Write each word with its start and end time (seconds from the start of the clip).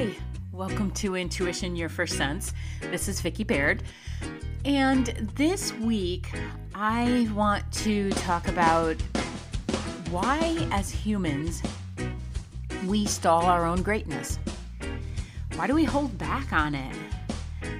Hi, 0.00 0.08
welcome 0.50 0.90
to 0.92 1.14
Intuition 1.14 1.76
Your 1.76 1.90
First 1.90 2.16
Sense. 2.16 2.54
This 2.80 3.06
is 3.06 3.20
Vicki 3.20 3.44
Baird. 3.44 3.82
And 4.64 5.08
this 5.34 5.74
week, 5.74 6.26
I 6.74 7.28
want 7.34 7.70
to 7.84 8.08
talk 8.12 8.48
about 8.48 8.96
why, 10.08 10.66
as 10.70 10.90
humans, 10.90 11.62
we 12.86 13.04
stall 13.04 13.44
our 13.44 13.66
own 13.66 13.82
greatness. 13.82 14.38
Why 15.56 15.66
do 15.66 15.74
we 15.74 15.84
hold 15.84 16.16
back 16.16 16.50
on 16.54 16.74
it? 16.74 16.96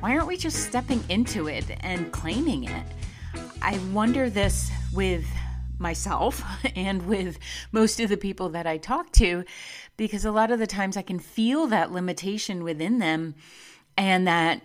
Why 0.00 0.12
aren't 0.14 0.26
we 0.26 0.36
just 0.36 0.66
stepping 0.66 1.02
into 1.08 1.48
it 1.48 1.64
and 1.80 2.12
claiming 2.12 2.64
it? 2.64 2.86
I 3.62 3.78
wonder 3.94 4.28
this 4.28 4.70
with 4.92 5.24
myself 5.80 6.42
and 6.76 7.06
with 7.06 7.38
most 7.72 7.98
of 8.00 8.08
the 8.08 8.16
people 8.16 8.50
that 8.50 8.66
I 8.66 8.76
talk 8.76 9.12
to 9.12 9.44
because 9.96 10.24
a 10.24 10.32
lot 10.32 10.50
of 10.50 10.58
the 10.58 10.66
times 10.66 10.96
I 10.96 11.02
can 11.02 11.18
feel 11.18 11.66
that 11.68 11.92
limitation 11.92 12.62
within 12.62 12.98
them 12.98 13.34
and 13.96 14.26
that 14.26 14.62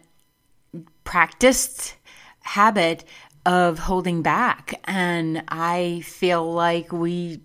practiced 1.04 1.96
habit 2.42 3.04
of 3.46 3.80
holding 3.80 4.22
back. 4.22 4.80
And 4.86 5.44
I 5.48 6.02
feel 6.06 6.52
like 6.52 6.92
we 6.92 7.42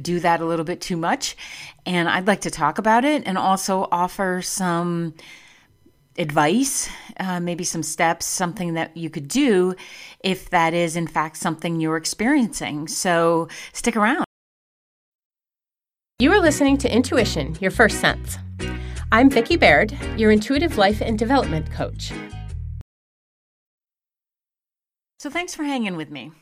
do 0.00 0.20
that 0.20 0.40
a 0.40 0.44
little 0.44 0.64
bit 0.64 0.80
too 0.80 0.96
much. 0.96 1.36
And 1.84 2.08
I'd 2.08 2.26
like 2.26 2.42
to 2.42 2.50
talk 2.50 2.78
about 2.78 3.04
it 3.04 3.22
and 3.26 3.38
also 3.38 3.88
offer 3.90 4.42
some 4.42 5.14
advice, 6.18 6.88
uh, 7.18 7.40
maybe 7.40 7.64
some 7.64 7.82
steps, 7.82 8.26
something 8.26 8.74
that 8.74 8.96
you 8.96 9.10
could 9.10 9.28
do 9.28 9.74
if 10.20 10.50
that 10.50 10.74
is, 10.74 10.96
in 10.96 11.06
fact, 11.06 11.36
something 11.36 11.80
you're 11.80 11.96
experiencing. 11.96 12.88
So 12.88 13.48
stick 13.72 13.96
around. 13.96 14.24
You 16.18 16.32
are 16.32 16.40
listening 16.40 16.78
to 16.78 16.94
Intuition, 16.94 17.56
Your 17.60 17.70
First 17.70 18.00
Sense. 18.00 18.38
I'm 19.12 19.30
Vicki 19.30 19.56
Baird, 19.56 19.96
your 20.16 20.30
intuitive 20.30 20.78
life 20.78 21.00
and 21.00 21.18
development 21.18 21.70
coach. 21.70 22.12
So 25.18 25.30
thanks 25.30 25.54
for 25.54 25.64
hanging 25.64 25.96
with 25.96 26.10
me. 26.10 26.32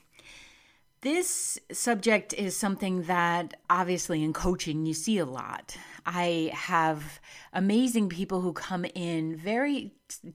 This 1.05 1.59
subject 1.71 2.33
is 2.33 2.57
something 2.57 3.03
that 3.03 3.59
obviously 3.69 4.25
in 4.25 4.33
coaching 4.33 4.87
you 4.87 4.95
see 4.95 5.19
a 5.19 5.27
lot. 5.27 5.77
I 6.07 6.51
have 6.55 7.21
amazing 7.53 8.09
people 8.09 8.41
who 8.41 8.55
come 8.55 8.87
in, 8.87 9.37
very 9.37 9.93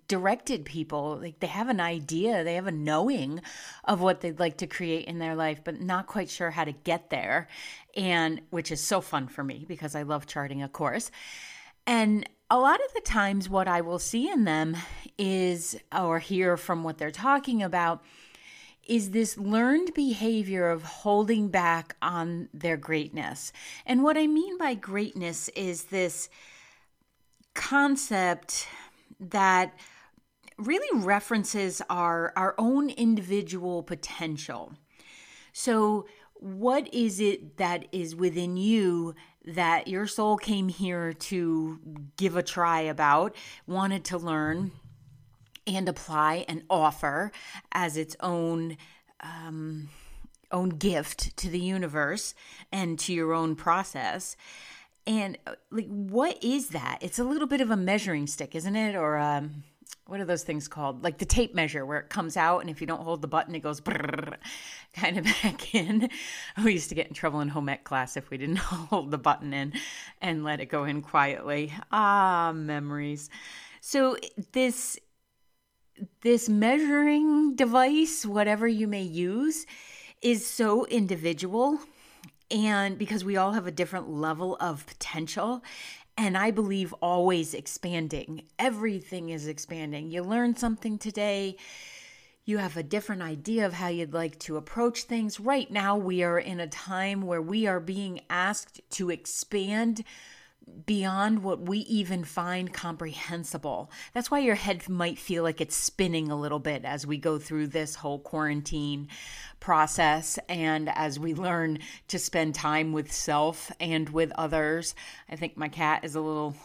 directed 0.07 0.65
people. 0.65 1.17
Like 1.19 1.39
they 1.39 1.47
have 1.47 1.69
an 1.69 1.79
idea, 1.79 2.43
they 2.43 2.53
have 2.53 2.67
a 2.67 2.71
knowing 2.71 3.41
of 3.85 3.99
what 3.99 4.21
they'd 4.21 4.39
like 4.39 4.57
to 4.57 4.67
create 4.67 5.05
in 5.05 5.17
their 5.17 5.33
life, 5.33 5.63
but 5.63 5.81
not 5.81 6.05
quite 6.05 6.29
sure 6.29 6.51
how 6.51 6.65
to 6.65 6.71
get 6.71 7.09
there. 7.09 7.47
And 7.97 8.39
which 8.51 8.71
is 8.71 8.79
so 8.79 9.01
fun 9.01 9.27
for 9.27 9.43
me 9.43 9.65
because 9.67 9.95
I 9.95 10.03
love 10.03 10.27
charting 10.27 10.61
a 10.61 10.69
course. 10.69 11.09
And 11.87 12.29
a 12.51 12.59
lot 12.59 12.79
of 12.79 12.93
the 12.93 13.01
times, 13.01 13.49
what 13.49 13.67
I 13.67 13.81
will 13.81 13.97
see 13.97 14.29
in 14.29 14.43
them 14.43 14.77
is, 15.17 15.79
or 15.91 16.19
hear 16.19 16.57
from 16.57 16.83
what 16.83 16.99
they're 16.99 17.09
talking 17.09 17.63
about, 17.63 18.03
is 18.89 19.11
this 19.11 19.37
learned 19.37 19.93
behavior 19.93 20.69
of 20.69 20.83
holding 20.83 21.47
back 21.47 21.95
on 22.01 22.49
their 22.53 22.75
greatness. 22.75 23.53
And 23.85 24.03
what 24.03 24.17
I 24.17 24.25
mean 24.25 24.57
by 24.57 24.73
greatness 24.73 25.47
is 25.49 25.85
this 25.85 26.27
concept 27.53 28.67
that 29.19 29.77
really 30.57 31.05
references 31.05 31.81
our, 31.89 32.33
our 32.35 32.55
own 32.57 32.89
individual 32.89 33.83
potential. 33.83 34.73
So, 35.53 36.07
what 36.33 36.91
is 36.93 37.19
it 37.19 37.57
that 37.57 37.87
is 37.91 38.15
within 38.15 38.55
you 38.55 39.13
that 39.43 39.89
your 39.89 40.07
soul 40.07 40.37
came 40.37 40.69
here 40.69 41.11
to 41.11 41.79
give 42.15 42.37
a 42.37 42.43
try 42.43 42.81
about, 42.81 43.35
wanted 43.67 44.05
to 44.05 44.17
learn? 44.17 44.71
And 45.69 45.87
apply 45.87 46.45
and 46.47 46.63
offer 46.69 47.31
as 47.71 47.95
its 47.95 48.15
own 48.19 48.77
um, 49.21 49.89
own 50.51 50.69
gift 50.69 51.35
to 51.37 51.49
the 51.49 51.59
universe 51.59 52.33
and 52.71 52.97
to 52.99 53.13
your 53.13 53.33
own 53.33 53.55
process. 53.55 54.35
And 55.05 55.37
uh, 55.45 55.55
like, 55.71 55.87
what 55.87 56.43
is 56.43 56.69
that? 56.69 56.99
It's 57.01 57.19
a 57.19 57.23
little 57.23 57.47
bit 57.47 57.61
of 57.61 57.69
a 57.69 57.77
measuring 57.77 58.27
stick, 58.27 58.55
isn't 58.55 58.75
it? 58.75 58.95
Or 58.95 59.17
um, 59.17 59.63
what 60.07 60.19
are 60.19 60.25
those 60.25 60.43
things 60.43 60.67
called? 60.67 61.03
Like 61.03 61.19
the 61.19 61.25
tape 61.25 61.53
measure, 61.53 61.85
where 61.85 61.99
it 61.99 62.09
comes 62.09 62.35
out, 62.35 62.59
and 62.59 62.69
if 62.69 62.81
you 62.81 62.87
don't 62.87 63.03
hold 63.03 63.21
the 63.21 63.27
button, 63.27 63.53
it 63.53 63.59
goes 63.59 63.79
kind 63.79 65.17
of 65.17 65.23
back 65.43 65.75
in. 65.75 66.09
We 66.63 66.73
used 66.73 66.89
to 66.89 66.95
get 66.95 67.07
in 67.07 67.13
trouble 67.13 67.41
in 67.41 67.49
home 67.49 67.69
ec 67.69 67.83
class 67.83 68.17
if 68.17 68.29
we 68.29 68.37
didn't 68.37 68.57
hold 68.59 69.11
the 69.11 69.17
button 69.17 69.53
in 69.53 69.73
and 70.21 70.43
let 70.43 70.59
it 70.59 70.65
go 70.65 70.83
in 70.83 71.01
quietly. 71.01 71.73
Ah, 71.91 72.51
memories. 72.55 73.29
So 73.81 74.17
this 74.51 74.97
this 76.21 76.49
measuring 76.49 77.55
device, 77.55 78.25
whatever 78.25 78.67
you 78.67 78.87
may 78.87 79.03
use, 79.03 79.65
is 80.21 80.45
so 80.45 80.85
individual. 80.85 81.79
And 82.51 82.97
because 82.97 83.23
we 83.23 83.37
all 83.37 83.53
have 83.53 83.67
a 83.67 83.71
different 83.71 84.09
level 84.09 84.57
of 84.59 84.85
potential, 84.85 85.63
and 86.17 86.37
I 86.37 86.51
believe 86.51 86.93
always 87.01 87.53
expanding, 87.53 88.43
everything 88.57 89.29
is 89.29 89.47
expanding. 89.47 90.11
You 90.11 90.23
learn 90.23 90.55
something 90.55 90.97
today, 90.97 91.55
you 92.43 92.57
have 92.57 92.75
a 92.75 92.83
different 92.83 93.21
idea 93.21 93.65
of 93.65 93.73
how 93.73 93.87
you'd 93.87 94.13
like 94.13 94.39
to 94.39 94.57
approach 94.57 95.03
things. 95.03 95.39
Right 95.39 95.69
now, 95.69 95.95
we 95.95 96.23
are 96.23 96.39
in 96.39 96.59
a 96.59 96.67
time 96.67 97.21
where 97.21 97.41
we 97.41 97.67
are 97.67 97.79
being 97.79 98.21
asked 98.29 98.81
to 98.91 99.11
expand 99.11 100.03
beyond 100.85 101.43
what 101.43 101.61
we 101.61 101.79
even 101.79 102.23
find 102.23 102.73
comprehensible. 102.73 103.91
That's 104.13 104.31
why 104.31 104.39
your 104.39 104.55
head 104.55 104.89
might 104.89 105.19
feel 105.19 105.43
like 105.43 105.61
it's 105.61 105.75
spinning 105.75 106.31
a 106.31 106.39
little 106.39 106.59
bit 106.59 106.85
as 106.85 107.05
we 107.05 107.17
go 107.17 107.37
through 107.37 107.67
this 107.67 107.95
whole 107.95 108.19
quarantine 108.19 109.07
process 109.59 110.39
and 110.47 110.89
as 110.89 111.19
we 111.19 111.33
learn 111.33 111.79
to 112.07 112.19
spend 112.19 112.55
time 112.55 112.93
with 112.93 113.11
self 113.11 113.71
and 113.79 114.09
with 114.09 114.31
others. 114.35 114.95
I 115.29 115.35
think 115.35 115.57
my 115.57 115.67
cat 115.67 116.03
is 116.03 116.15
a 116.15 116.21
little 116.21 116.55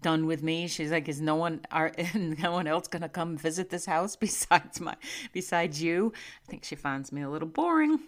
done 0.00 0.26
with 0.26 0.42
me. 0.42 0.68
She's 0.68 0.90
like, 0.90 1.08
is 1.08 1.20
no 1.20 1.36
one 1.36 1.60
are 1.70 1.92
no 2.14 2.52
one 2.52 2.66
else 2.66 2.88
gonna 2.88 3.08
come 3.08 3.36
visit 3.36 3.70
this 3.70 3.86
house 3.86 4.16
besides 4.26 4.80
my 4.80 4.96
besides 5.32 5.82
you? 5.82 6.12
I 6.46 6.50
think 6.50 6.64
she 6.64 6.76
finds 6.76 7.12
me 7.12 7.22
a 7.22 7.30
little 7.30 7.48
boring. 7.48 8.00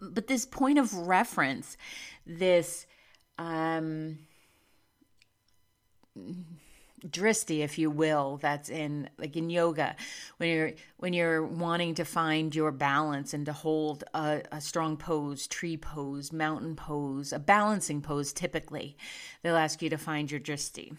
But 0.00 0.26
this 0.26 0.44
point 0.44 0.78
of 0.78 0.92
reference, 0.94 1.76
this 2.26 2.86
um 3.38 4.18
dristi 7.06 7.60
if 7.62 7.78
you 7.78 7.90
will 7.90 8.38
that's 8.38 8.70
in 8.70 9.08
like 9.18 9.36
in 9.36 9.50
yoga. 9.50 9.94
When 10.38 10.48
you're 10.48 10.72
when 10.96 11.12
you're 11.12 11.44
wanting 11.44 11.94
to 11.96 12.04
find 12.04 12.54
your 12.54 12.72
balance 12.72 13.34
and 13.34 13.44
to 13.46 13.52
hold 13.52 14.04
a, 14.14 14.42
a, 14.50 14.60
strong 14.60 14.96
pose 14.96 15.46
tree 15.46 15.76
pose 15.76 16.32
mountain 16.32 16.76
pose 16.76 17.32
a 17.32 17.38
balancing 17.38 18.00
pose 18.00 18.32
typically 18.32 18.96
they'll 19.42 19.56
ask 19.56 19.82
you 19.82 19.90
to 19.90 19.98
find 19.98 20.30
your 20.30 20.40
dristi 20.40 20.96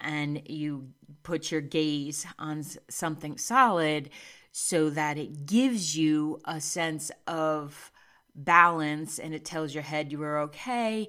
and 0.00 0.48
you 0.48 0.88
put 1.22 1.50
your 1.50 1.60
gaze 1.60 2.26
on 2.38 2.64
something 2.88 3.36
solid 3.36 4.10
so 4.52 4.90
that 4.90 5.18
it 5.18 5.46
gives 5.46 5.96
you 5.96 6.40
a 6.44 6.60
sense 6.60 7.10
of 7.26 7.90
balance 8.34 9.18
and 9.18 9.34
it 9.34 9.44
tells 9.44 9.74
your 9.74 9.82
head 9.82 10.12
you 10.12 10.22
are 10.22 10.40
okay 10.40 11.08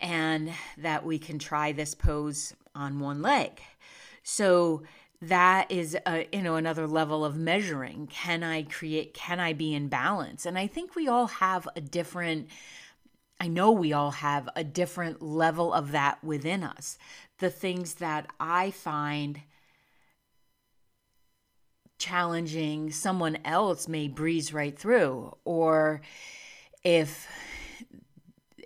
and 0.00 0.52
that 0.76 1.04
we 1.04 1.18
can 1.18 1.38
try 1.38 1.72
this 1.72 1.94
pose 1.94 2.54
on 2.78 3.00
one 3.00 3.20
leg. 3.20 3.60
So 4.22 4.82
that 5.20 5.70
is 5.70 5.96
a, 6.06 6.28
you 6.32 6.42
know 6.42 6.54
another 6.54 6.86
level 6.86 7.24
of 7.24 7.36
measuring. 7.36 8.06
Can 8.06 8.44
i 8.44 8.62
create 8.62 9.14
can 9.14 9.40
i 9.40 9.52
be 9.52 9.74
in 9.74 9.88
balance? 9.88 10.46
And 10.46 10.56
i 10.56 10.66
think 10.66 10.94
we 10.94 11.08
all 11.08 11.26
have 11.26 11.68
a 11.74 11.80
different 11.80 12.48
i 13.40 13.48
know 13.48 13.72
we 13.72 13.92
all 13.92 14.12
have 14.12 14.48
a 14.54 14.62
different 14.62 15.20
level 15.20 15.72
of 15.72 15.90
that 15.92 16.22
within 16.22 16.62
us. 16.62 16.98
The 17.38 17.50
things 17.50 17.94
that 17.94 18.28
i 18.38 18.70
find 18.70 19.40
challenging 21.98 22.92
someone 22.92 23.38
else 23.44 23.88
may 23.88 24.06
breeze 24.06 24.54
right 24.54 24.78
through. 24.78 25.36
Or 25.44 26.00
if 26.84 27.26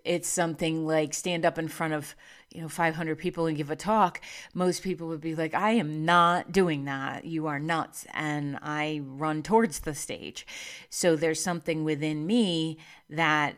it's 0.04 0.28
something 0.28 0.86
like 0.86 1.14
stand 1.14 1.44
up 1.44 1.58
in 1.58 1.68
front 1.68 1.94
of 1.94 2.14
you 2.54 2.60
know 2.60 2.68
500 2.68 3.18
people 3.18 3.46
and 3.46 3.56
give 3.56 3.70
a 3.70 3.76
talk 3.76 4.20
most 4.54 4.82
people 4.82 5.08
would 5.08 5.20
be 5.20 5.34
like 5.34 5.54
i 5.54 5.70
am 5.70 6.04
not 6.04 6.52
doing 6.52 6.84
that. 6.84 7.24
You 7.24 7.46
are 7.46 7.58
nuts. 7.58 8.06
And 8.12 8.58
i 8.62 9.00
run 9.04 9.42
towards 9.42 9.80
the 9.80 9.94
stage. 9.94 10.46
So 10.90 11.16
there's 11.16 11.42
something 11.42 11.84
within 11.84 12.26
me 12.26 12.78
that 13.10 13.56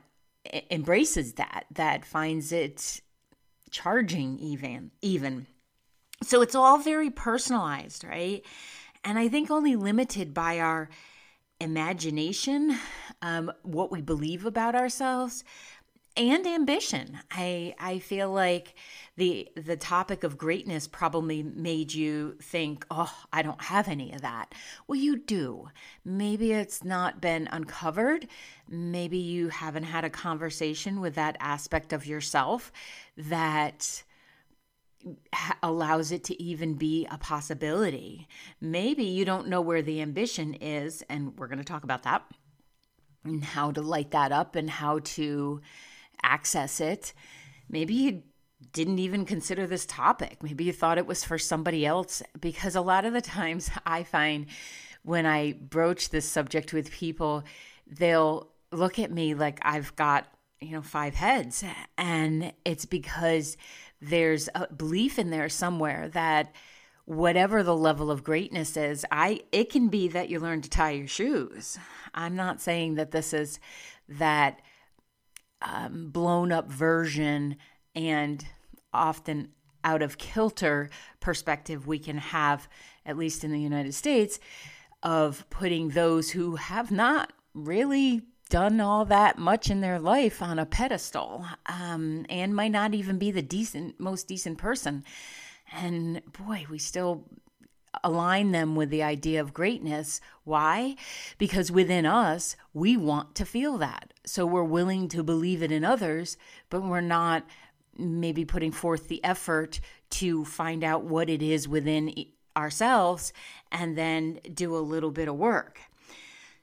embraces 0.70 1.34
that 1.34 1.66
that 1.72 2.04
finds 2.04 2.52
it 2.52 3.00
charging 3.70 4.38
even 4.38 4.90
even. 5.02 5.46
So 6.22 6.42
it's 6.42 6.54
all 6.54 6.78
very 6.78 7.10
personalized 7.10 8.04
right? 8.04 8.44
And 9.04 9.18
i 9.18 9.28
think 9.28 9.50
only 9.50 9.76
limited 9.76 10.32
by 10.32 10.60
our 10.60 10.88
imagination 11.60 12.76
um, 13.22 13.50
what 13.62 13.90
we 13.90 14.02
believe 14.02 14.44
about 14.44 14.74
ourselves 14.74 15.44
and 16.16 16.46
ambition. 16.46 17.18
I 17.30 17.74
I 17.78 17.98
feel 17.98 18.30
like 18.30 18.74
the 19.16 19.48
the 19.56 19.76
topic 19.76 20.24
of 20.24 20.38
greatness 20.38 20.86
probably 20.86 21.42
made 21.42 21.92
you 21.92 22.36
think, 22.40 22.86
"Oh, 22.90 23.12
I 23.32 23.42
don't 23.42 23.62
have 23.62 23.88
any 23.88 24.12
of 24.12 24.22
that." 24.22 24.54
Well, 24.86 24.98
you 24.98 25.16
do. 25.16 25.70
Maybe 26.04 26.52
it's 26.52 26.84
not 26.84 27.20
been 27.20 27.48
uncovered. 27.50 28.28
Maybe 28.68 29.18
you 29.18 29.48
haven't 29.48 29.84
had 29.84 30.04
a 30.04 30.10
conversation 30.10 31.00
with 31.00 31.14
that 31.16 31.36
aspect 31.40 31.92
of 31.92 32.06
yourself 32.06 32.72
that 33.16 34.04
allows 35.62 36.12
it 36.12 36.24
to 36.24 36.42
even 36.42 36.74
be 36.74 37.06
a 37.10 37.18
possibility. 37.18 38.26
Maybe 38.60 39.04
you 39.04 39.24
don't 39.24 39.48
know 39.48 39.60
where 39.60 39.82
the 39.82 40.00
ambition 40.00 40.54
is, 40.54 41.02
and 41.08 41.36
we're 41.38 41.48
going 41.48 41.58
to 41.58 41.64
talk 41.64 41.84
about 41.84 42.04
that 42.04 42.24
and 43.24 43.44
how 43.44 43.70
to 43.72 43.82
light 43.82 44.10
that 44.12 44.32
up 44.32 44.54
and 44.56 44.70
how 44.70 45.00
to 45.00 45.60
access 46.24 46.80
it. 46.80 47.12
Maybe 47.68 47.94
you 47.94 48.22
didn't 48.72 48.98
even 48.98 49.24
consider 49.24 49.66
this 49.66 49.86
topic. 49.86 50.42
Maybe 50.42 50.64
you 50.64 50.72
thought 50.72 50.98
it 50.98 51.06
was 51.06 51.24
for 51.24 51.38
somebody 51.38 51.84
else 51.84 52.22
because 52.40 52.74
a 52.74 52.80
lot 52.80 53.04
of 53.04 53.12
the 53.12 53.20
times 53.20 53.70
I 53.86 54.02
find 54.02 54.46
when 55.02 55.26
I 55.26 55.52
broach 55.52 56.10
this 56.10 56.28
subject 56.28 56.72
with 56.72 56.90
people, 56.90 57.44
they'll 57.86 58.50
look 58.72 58.98
at 58.98 59.10
me 59.10 59.34
like 59.34 59.58
I've 59.62 59.94
got, 59.96 60.26
you 60.60 60.72
know, 60.72 60.82
five 60.82 61.14
heads. 61.14 61.62
And 61.98 62.52
it's 62.64 62.86
because 62.86 63.56
there's 64.00 64.48
a 64.54 64.72
belief 64.72 65.18
in 65.18 65.30
there 65.30 65.48
somewhere 65.48 66.08
that 66.10 66.52
whatever 67.04 67.62
the 67.62 67.76
level 67.76 68.10
of 68.10 68.24
greatness 68.24 68.76
is, 68.76 69.04
I 69.10 69.40
it 69.52 69.70
can 69.70 69.88
be 69.88 70.08
that 70.08 70.30
you 70.30 70.40
learn 70.40 70.62
to 70.62 70.70
tie 70.70 70.92
your 70.92 71.06
shoes. 71.06 71.78
I'm 72.14 72.34
not 72.34 72.62
saying 72.62 72.94
that 72.94 73.10
this 73.10 73.34
is 73.34 73.60
that 74.08 74.60
um, 75.64 76.10
blown 76.10 76.52
up 76.52 76.70
version 76.70 77.56
and 77.94 78.44
often 78.92 79.48
out 79.82 80.02
of 80.02 80.18
kilter 80.18 80.88
perspective 81.20 81.86
we 81.86 81.98
can 81.98 82.18
have, 82.18 82.68
at 83.04 83.18
least 83.18 83.44
in 83.44 83.52
the 83.52 83.60
United 83.60 83.94
States, 83.94 84.38
of 85.02 85.44
putting 85.50 85.90
those 85.90 86.30
who 86.30 86.56
have 86.56 86.90
not 86.90 87.32
really 87.52 88.22
done 88.48 88.80
all 88.80 89.04
that 89.04 89.38
much 89.38 89.70
in 89.70 89.80
their 89.80 89.98
life 89.98 90.40
on 90.42 90.58
a 90.58 90.66
pedestal 90.66 91.44
um, 91.66 92.24
and 92.28 92.54
might 92.54 92.70
not 92.70 92.94
even 92.94 93.18
be 93.18 93.30
the 93.30 93.42
decent, 93.42 93.98
most 93.98 94.28
decent 94.28 94.58
person. 94.58 95.04
And 95.72 96.22
boy, 96.32 96.66
we 96.70 96.78
still 96.78 97.24
align 98.02 98.52
them 98.52 98.74
with 98.74 98.90
the 98.90 99.02
idea 99.02 99.40
of 99.40 99.54
greatness. 99.54 100.20
Why? 100.44 100.96
Because 101.38 101.70
within 101.70 102.06
us, 102.06 102.56
we 102.72 102.96
want 102.96 103.34
to 103.36 103.44
feel 103.44 103.78
that. 103.78 104.13
So 104.26 104.46
we're 104.46 104.64
willing 104.64 105.08
to 105.08 105.22
believe 105.22 105.62
it 105.62 105.70
in 105.70 105.84
others, 105.84 106.36
but 106.70 106.82
we're 106.82 107.00
not 107.00 107.44
maybe 107.96 108.44
putting 108.44 108.72
forth 108.72 109.08
the 109.08 109.22
effort 109.24 109.80
to 110.10 110.44
find 110.44 110.82
out 110.82 111.04
what 111.04 111.28
it 111.28 111.42
is 111.42 111.68
within 111.68 112.12
ourselves 112.56 113.32
and 113.70 113.96
then 113.96 114.40
do 114.52 114.76
a 114.76 114.78
little 114.78 115.10
bit 115.10 115.28
of 115.28 115.36
work. 115.36 115.80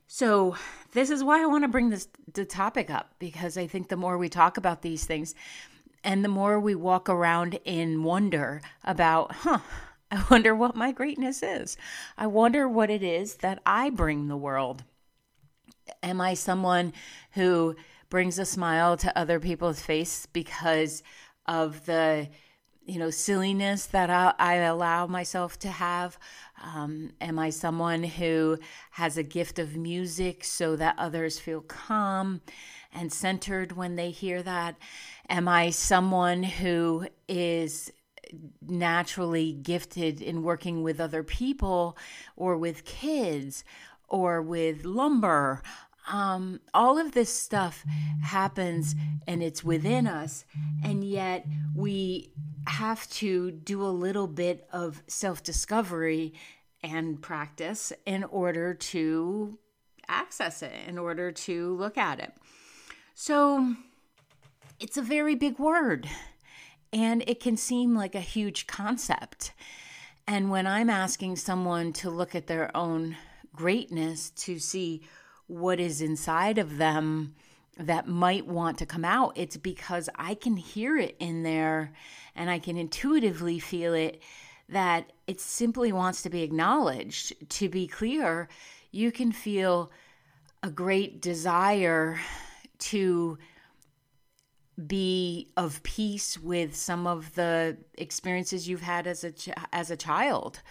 So, 0.07 0.57
this 0.91 1.09
is 1.09 1.23
why 1.23 1.41
I 1.41 1.45
want 1.45 1.63
to 1.63 1.69
bring 1.69 1.89
this 1.89 2.09
the 2.33 2.43
topic 2.43 2.89
up 2.89 3.13
because 3.17 3.57
I 3.57 3.65
think 3.65 3.87
the 3.87 3.95
more 3.95 4.17
we 4.17 4.27
talk 4.27 4.57
about 4.57 4.81
these 4.81 5.05
things 5.05 5.35
and 6.03 6.23
the 6.23 6.29
more 6.29 6.59
we 6.59 6.75
walk 6.75 7.07
around 7.07 7.59
in 7.63 8.03
wonder 8.03 8.61
about, 8.83 9.31
huh, 9.31 9.59
I 10.11 10.23
wonder 10.29 10.53
what 10.53 10.75
my 10.75 10.91
greatness 10.91 11.41
is. 11.41 11.77
I 12.17 12.27
wonder 12.27 12.67
what 12.67 12.89
it 12.89 13.03
is 13.03 13.35
that 13.35 13.61
I 13.65 13.89
bring 13.89 14.27
the 14.27 14.35
world. 14.35 14.83
Am 16.03 16.21
I 16.21 16.33
someone 16.33 16.93
who 17.31 17.75
brings 18.09 18.37
a 18.37 18.45
smile 18.45 18.97
to 18.97 19.17
other 19.17 19.39
people's 19.39 19.81
face 19.81 20.27
because 20.27 21.01
of 21.47 21.85
the 21.85 22.29
you 22.83 22.99
know 22.99 23.09
silliness 23.09 23.85
that 23.87 24.09
I, 24.09 24.33
I 24.37 24.55
allow 24.55 25.07
myself 25.07 25.57
to 25.59 25.69
have? 25.69 26.17
Um, 26.63 27.11
am 27.21 27.39
i 27.39 27.49
someone 27.49 28.03
who 28.03 28.59
has 28.91 29.17
a 29.17 29.23
gift 29.23 29.57
of 29.57 29.75
music 29.75 30.43
so 30.43 30.75
that 30.75 30.95
others 30.97 31.39
feel 31.39 31.61
calm 31.61 32.41
and 32.93 33.11
centered 33.11 33.71
when 33.71 33.95
they 33.95 34.11
hear 34.11 34.43
that? 34.43 34.75
Am 35.29 35.47
i 35.47 35.69
someone 35.69 36.43
who 36.43 37.07
is 37.27 37.91
naturally 38.61 39.53
gifted 39.53 40.21
in 40.21 40.43
working 40.43 40.83
with 40.83 40.99
other 40.99 41.23
people 41.23 41.97
or 42.35 42.57
with 42.57 42.85
kids 42.85 43.63
or 44.11 44.41
with 44.41 44.85
lumber 44.85 45.63
um, 46.07 46.59
all 46.73 46.97
of 46.97 47.11
this 47.11 47.29
stuff 47.33 47.85
happens 48.23 48.95
and 49.27 49.43
it's 49.43 49.63
within 49.63 50.07
us, 50.07 50.45
and 50.83 51.03
yet 51.03 51.45
we 51.75 52.31
have 52.67 53.09
to 53.11 53.51
do 53.51 53.83
a 53.83 53.89
little 53.89 54.27
bit 54.27 54.67
of 54.71 55.03
self 55.07 55.43
discovery 55.43 56.33
and 56.83 57.21
practice 57.21 57.93
in 58.05 58.23
order 58.23 58.73
to 58.73 59.57
access 60.07 60.63
it, 60.63 60.73
in 60.87 60.97
order 60.97 61.31
to 61.31 61.75
look 61.75 61.97
at 61.97 62.19
it. 62.19 62.33
So 63.13 63.75
it's 64.79 64.97
a 64.97 65.01
very 65.01 65.35
big 65.35 65.59
word, 65.59 66.09
and 66.91 67.23
it 67.27 67.39
can 67.39 67.57
seem 67.57 67.95
like 67.95 68.15
a 68.15 68.21
huge 68.21 68.65
concept. 68.65 69.53
And 70.27 70.49
when 70.49 70.65
I'm 70.65 70.89
asking 70.89 71.35
someone 71.35 71.93
to 71.93 72.09
look 72.09 72.35
at 72.35 72.47
their 72.47 72.75
own 72.75 73.17
greatness 73.56 74.30
to 74.31 74.59
see 74.59 75.01
what 75.48 75.80
is 75.80 76.01
inside 76.01 76.57
of 76.57 76.77
them 76.77 77.36
that 77.77 78.07
might 78.07 78.45
want 78.45 78.77
to 78.77 78.86
come 78.86 79.06
out, 79.06 79.33
it's 79.36 79.57
because 79.57 80.09
I 80.15 80.33
can 80.33 80.56
hear 80.57 80.98
it 80.98 81.15
in 81.19 81.44
there 81.44 81.94
and 82.36 82.50
I 82.50 82.59
can 82.59 82.77
intuitively 82.77 83.59
feel 83.59 83.94
it 83.94 84.21
that 84.69 85.12
it 85.27 85.42
simply 85.42 85.92
wants 85.92 86.21
to 86.21 86.30
be 86.30 86.44
acknowledged. 86.44 87.33
To 87.50 87.69
be 87.69 87.88
clear, 87.88 88.48
you 88.92 89.12
can 89.12 89.31
feel 89.31 89.92
a 90.63 90.69
great 90.69 91.21
desire 91.21 92.19
to 92.80 93.38
be 94.88 95.50
of 95.57 95.83
peace 95.83 96.38
with 96.39 96.75
some 96.75 97.06
of 97.06 97.36
the 97.36 97.77
experiences 97.98 98.68
you've 98.68 98.81
had 98.81 99.06
as 99.06 99.24
a 99.24 99.33
as 99.75 99.92
a 99.92 99.98
child 99.98 100.62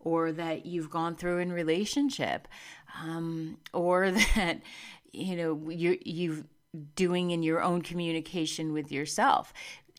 or 0.00 0.32
that 0.32 0.66
you've 0.66 0.90
gone 0.90 1.14
through 1.14 1.38
in 1.38 1.52
relationship 1.52 2.48
um, 3.02 3.58
or 3.72 4.10
that 4.36 4.60
you 5.12 5.36
know 5.36 5.70
you 5.70 5.98
you've 6.04 6.44
doing 6.94 7.30
in 7.30 7.42
your 7.42 7.62
own 7.62 7.82
communication 7.82 8.72
with 8.72 8.92
yourself. 8.92 9.52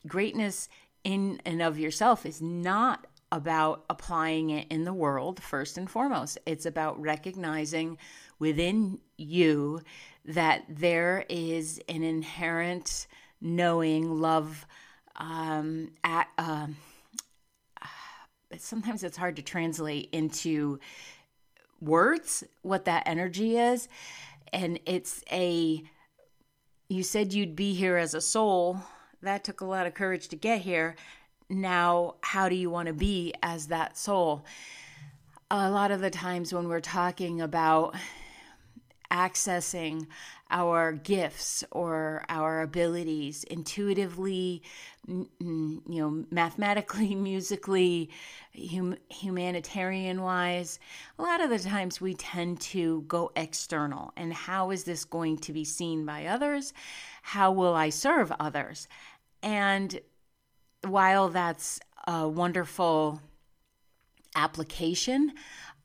Greatness 0.07 0.69
in 1.03 1.41
and 1.45 1.61
of 1.61 1.79
yourself 1.79 2.25
is 2.25 2.41
not 2.41 3.07
about 3.31 3.85
applying 3.89 4.49
it 4.49 4.67
in 4.69 4.83
the 4.83 4.93
world 4.93 5.41
first 5.41 5.77
and 5.77 5.89
foremost. 5.89 6.37
It's 6.45 6.65
about 6.65 6.99
recognizing 6.99 7.97
within 8.39 8.99
you 9.17 9.81
that 10.25 10.63
there 10.67 11.25
is 11.29 11.79
an 11.87 12.03
inherent 12.03 13.07
knowing 13.41 14.19
love 14.19 14.65
um, 15.15 15.91
at, 16.03 16.27
um, 16.37 16.77
sometimes 18.57 19.03
it's 19.03 19.17
hard 19.17 19.35
to 19.35 19.41
translate 19.41 20.09
into 20.11 20.79
words 21.81 22.43
what 22.61 22.85
that 22.85 23.03
energy 23.05 23.57
is. 23.57 23.87
And 24.51 24.79
it's 24.85 25.23
a, 25.31 25.83
you 26.87 27.03
said 27.03 27.33
you'd 27.33 27.55
be 27.55 27.73
here 27.73 27.97
as 27.97 28.13
a 28.13 28.21
soul. 28.21 28.79
That 29.21 29.43
took 29.43 29.61
a 29.61 29.65
lot 29.65 29.85
of 29.85 29.93
courage 29.93 30.29
to 30.29 30.35
get 30.35 30.61
here. 30.61 30.95
Now, 31.49 32.15
how 32.21 32.49
do 32.49 32.55
you 32.55 32.69
want 32.69 32.87
to 32.87 32.93
be 32.93 33.33
as 33.41 33.67
that 33.67 33.97
soul? 33.97 34.45
A 35.51 35.69
lot 35.69 35.91
of 35.91 35.99
the 35.99 36.11
times 36.11 36.53
when 36.53 36.67
we're 36.67 36.79
talking 36.79 37.41
about 37.41 37.95
accessing 39.11 40.07
our 40.51 40.91
gifts 40.91 41.63
or 41.71 42.25
our 42.29 42.61
abilities 42.61 43.43
intuitively, 43.45 44.63
you 45.07 45.81
know, 45.85 46.25
mathematically, 46.31 47.15
musically, 47.15 48.09
hum- 48.71 48.97
humanitarian 49.09 50.21
wise. 50.21 50.79
A 51.17 51.21
lot 51.21 51.41
of 51.41 51.49
the 51.49 51.59
times 51.59 52.01
we 52.01 52.13
tend 52.13 52.61
to 52.61 53.03
go 53.07 53.31
external. 53.35 54.11
And 54.15 54.33
how 54.33 54.71
is 54.71 54.83
this 54.83 55.05
going 55.05 55.37
to 55.39 55.53
be 55.53 55.63
seen 55.63 56.05
by 56.05 56.25
others? 56.25 56.73
How 57.21 57.51
will 57.51 57.75
I 57.75 57.89
serve 57.89 58.31
others? 58.39 58.87
And 59.41 59.99
while 60.83 61.29
that's 61.29 61.79
a 62.07 62.27
wonderful 62.27 63.21
application, 64.35 65.33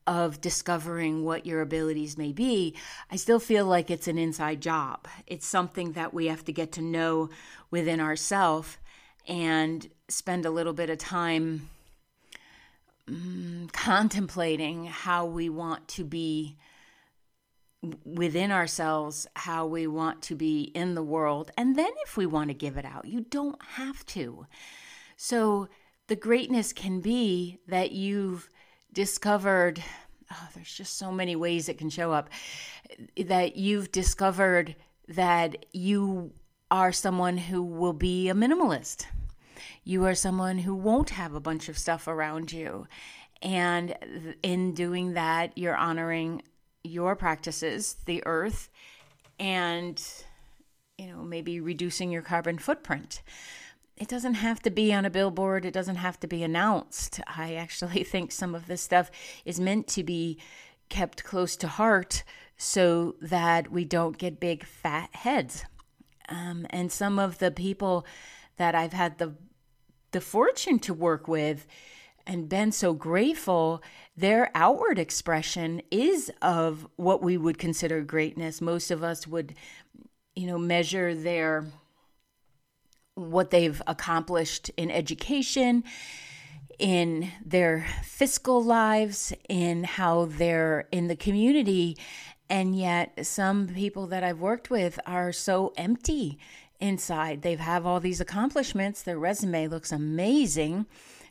of 0.07 0.39
discovering 0.41 1.23
what 1.23 1.45
your 1.45 1.61
abilities 1.61 2.17
may 2.17 2.31
be, 2.31 2.75
I 3.11 3.15
still 3.15 3.39
feel 3.39 3.65
like 3.65 3.89
it's 3.89 4.07
an 4.07 4.17
inside 4.17 4.61
job. 4.61 5.07
It's 5.25 5.47
something 5.47 5.93
that 5.93 6.13
we 6.13 6.27
have 6.27 6.43
to 6.45 6.53
get 6.53 6.71
to 6.73 6.81
know 6.81 7.29
within 7.71 7.99
ourselves 7.99 8.77
and 9.27 9.89
spend 10.07 10.45
a 10.45 10.51
little 10.51 10.73
bit 10.73 10.89
of 10.89 10.97
time 10.99 11.69
um, 13.07 13.69
contemplating 13.71 14.85
how 14.85 15.25
we 15.25 15.49
want 15.49 15.87
to 15.89 16.03
be 16.03 16.57
within 18.03 18.51
ourselves, 18.51 19.27
how 19.35 19.65
we 19.65 19.85
want 19.85 20.21
to 20.23 20.35
be 20.35 20.63
in 20.75 20.95
the 20.95 21.03
world, 21.03 21.51
and 21.57 21.75
then 21.75 21.91
if 22.03 22.17
we 22.17 22.25
want 22.25 22.49
to 22.49 22.53
give 22.55 22.77
it 22.77 22.85
out, 22.85 23.05
you 23.05 23.21
don't 23.21 23.61
have 23.61 24.05
to. 24.07 24.47
So 25.17 25.69
the 26.07 26.15
greatness 26.15 26.73
can 26.73 26.99
be 26.99 27.59
that 27.67 27.91
you've 27.91 28.49
discovered 28.95 29.83
oh, 30.31 30.47
there's 30.55 30.73
just 30.73 30.97
so 30.97 31.11
many 31.11 31.35
ways 31.35 31.69
it 31.69 31.77
can 31.77 31.89
show 31.89 32.11
up 32.11 32.29
that 33.17 33.55
you've 33.55 33.91
discovered 33.91 34.75
that 35.07 35.65
you 35.71 36.33
are 36.71 36.91
someone 36.91 37.37
who 37.37 37.61
will 37.61 37.93
be 37.93 38.29
a 38.29 38.33
minimalist. 38.33 39.05
You 39.83 40.05
are 40.05 40.15
someone 40.15 40.57
who 40.59 40.73
won't 40.73 41.11
have 41.11 41.35
a 41.35 41.39
bunch 41.39 41.69
of 41.69 41.77
stuff 41.77 42.07
around 42.07 42.51
you. 42.51 42.87
And 43.41 43.95
in 44.41 44.73
doing 44.73 45.13
that, 45.13 45.55
you're 45.57 45.75
honoring 45.75 46.41
your 46.83 47.15
practices, 47.15 47.97
the 48.05 48.23
earth, 48.25 48.69
and 49.39 50.01
you 50.97 51.07
know, 51.07 51.23
maybe 51.23 51.59
reducing 51.59 52.09
your 52.09 52.21
carbon 52.21 52.57
footprint. 52.57 53.21
It 53.97 54.09
doesn't 54.09 54.35
have 54.35 54.61
to 54.63 54.69
be 54.69 54.93
on 54.93 55.05
a 55.05 55.09
billboard, 55.09 55.65
it 55.65 55.73
doesn't 55.73 55.95
have 55.95 56.19
to 56.19 56.27
be 56.27 56.43
announced. 56.43 57.21
I 57.27 57.55
actually 57.55 58.03
think 58.11 58.31
some 58.31 58.53
of 58.53 58.67
this 58.67 58.81
stuff 58.81 59.09
is 59.45 59.59
meant 59.59 59.87
to 59.89 60.03
be 60.03 60.37
kept 60.89 61.23
close 61.23 61.55
to 61.57 61.67
heart 61.67 62.23
so 62.57 63.15
that 63.21 63.71
we 63.71 63.85
don't 63.85 64.17
get 64.17 64.39
big 64.39 64.65
fat 64.65 65.09
heads. 65.13 65.65
Um, 66.29 66.65
and 66.69 66.91
some 66.91 67.19
of 67.19 67.37
the 67.39 67.51
people 67.51 68.05
that 68.57 68.75
I've 68.75 68.93
had 68.93 69.17
the 69.17 69.35
the 70.11 70.21
fortune 70.21 70.79
to 70.79 70.93
work 70.93 71.27
with 71.27 71.67
and 72.25 72.47
been 72.47 72.71
so 72.71 72.93
grateful, 72.93 73.83
their 74.15 74.49
outward 74.55 74.97
expression 74.97 75.81
is 75.91 76.31
of 76.41 76.87
what 76.95 77.21
we 77.21 77.37
would 77.37 77.57
consider 77.57 78.01
greatness. 78.01 78.61
Most 78.61 78.91
of 78.91 79.03
us 79.03 79.27
would, 79.27 79.53
you 80.33 80.47
know, 80.47 80.57
measure 80.57 81.13
their 81.13 81.65
what 83.15 83.49
they've 83.49 83.81
accomplished 83.87 84.69
in 84.77 84.91
education, 84.91 85.83
in 86.77 87.31
their 87.43 87.87
fiscal 88.03 88.63
lives, 88.63 89.33
in 89.49 89.83
how 89.83 90.25
they're 90.25 90.87
in 90.91 91.07
the 91.07 91.15
community. 91.15 91.97
And 92.49 92.77
yet, 92.77 93.25
some 93.25 93.67
people 93.67 94.07
that 94.07 94.23
I've 94.23 94.39
worked 94.39 94.69
with 94.69 94.99
are 95.05 95.31
so 95.31 95.73
empty 95.77 96.37
inside. 96.79 97.41
They 97.41 97.55
have 97.55 97.85
all 97.85 97.99
these 97.99 98.21
accomplishments, 98.21 99.01
their 99.01 99.17
resume 99.17 99.67
looks 99.67 99.91
amazing 99.91 100.85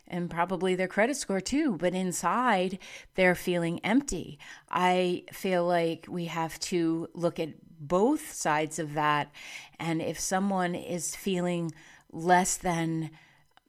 and 0.07 0.29
probably 0.29 0.75
their 0.75 0.87
credit 0.87 1.17
score 1.17 1.41
too, 1.41 1.77
but 1.77 1.93
inside 1.93 2.77
they're 3.15 3.35
feeling 3.35 3.79
empty. 3.83 4.37
I 4.69 5.23
feel 5.31 5.65
like 5.65 6.05
we 6.09 6.25
have 6.25 6.59
to 6.61 7.09
look 7.13 7.39
at 7.39 7.49
both 7.79 8.33
sides 8.33 8.79
of 8.79 8.93
that. 8.93 9.31
And 9.79 10.01
if 10.01 10.19
someone 10.19 10.75
is 10.75 11.15
feeling 11.15 11.73
less 12.11 12.57
than 12.57 13.11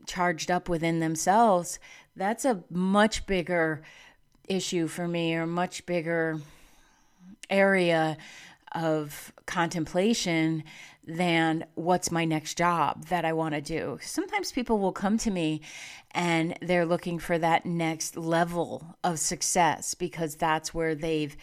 charged 0.07 0.51
up 0.51 0.69
within 0.69 1.01
themselves, 1.01 1.79
that's 2.15 2.45
a 2.45 2.65
much 2.71 3.27
bigger 3.27 3.83
issue 4.49 4.87
for 4.87 5.09
me 5.09 5.35
or 5.35 5.47
much 5.47 5.85
bigger 5.87 6.41
area 7.51 8.17
of 8.73 9.33
contemplation 9.47 10.65
than 11.07 11.65
what's 11.75 12.11
my 12.11 12.25
next 12.25 12.59
job 12.59 13.07
that 13.07 13.25
I 13.25 13.33
want 13.33 13.55
to 13.55 13.61
do. 13.61 13.99
Sometimes 14.03 14.51
people 14.51 14.79
will 14.79 14.93
come 14.93 15.19
to 15.19 15.31
me 15.31 15.61
and 16.13 16.57
they're 16.61 16.87
looking 16.87 17.19
for 17.19 17.39
that 17.39 17.65
next 17.65 18.17
level 18.17 18.97
of 19.05 19.19
success 19.19 19.95
because 19.95 20.35
that's 20.35 20.75
where 20.75 20.95
they've 20.95 21.37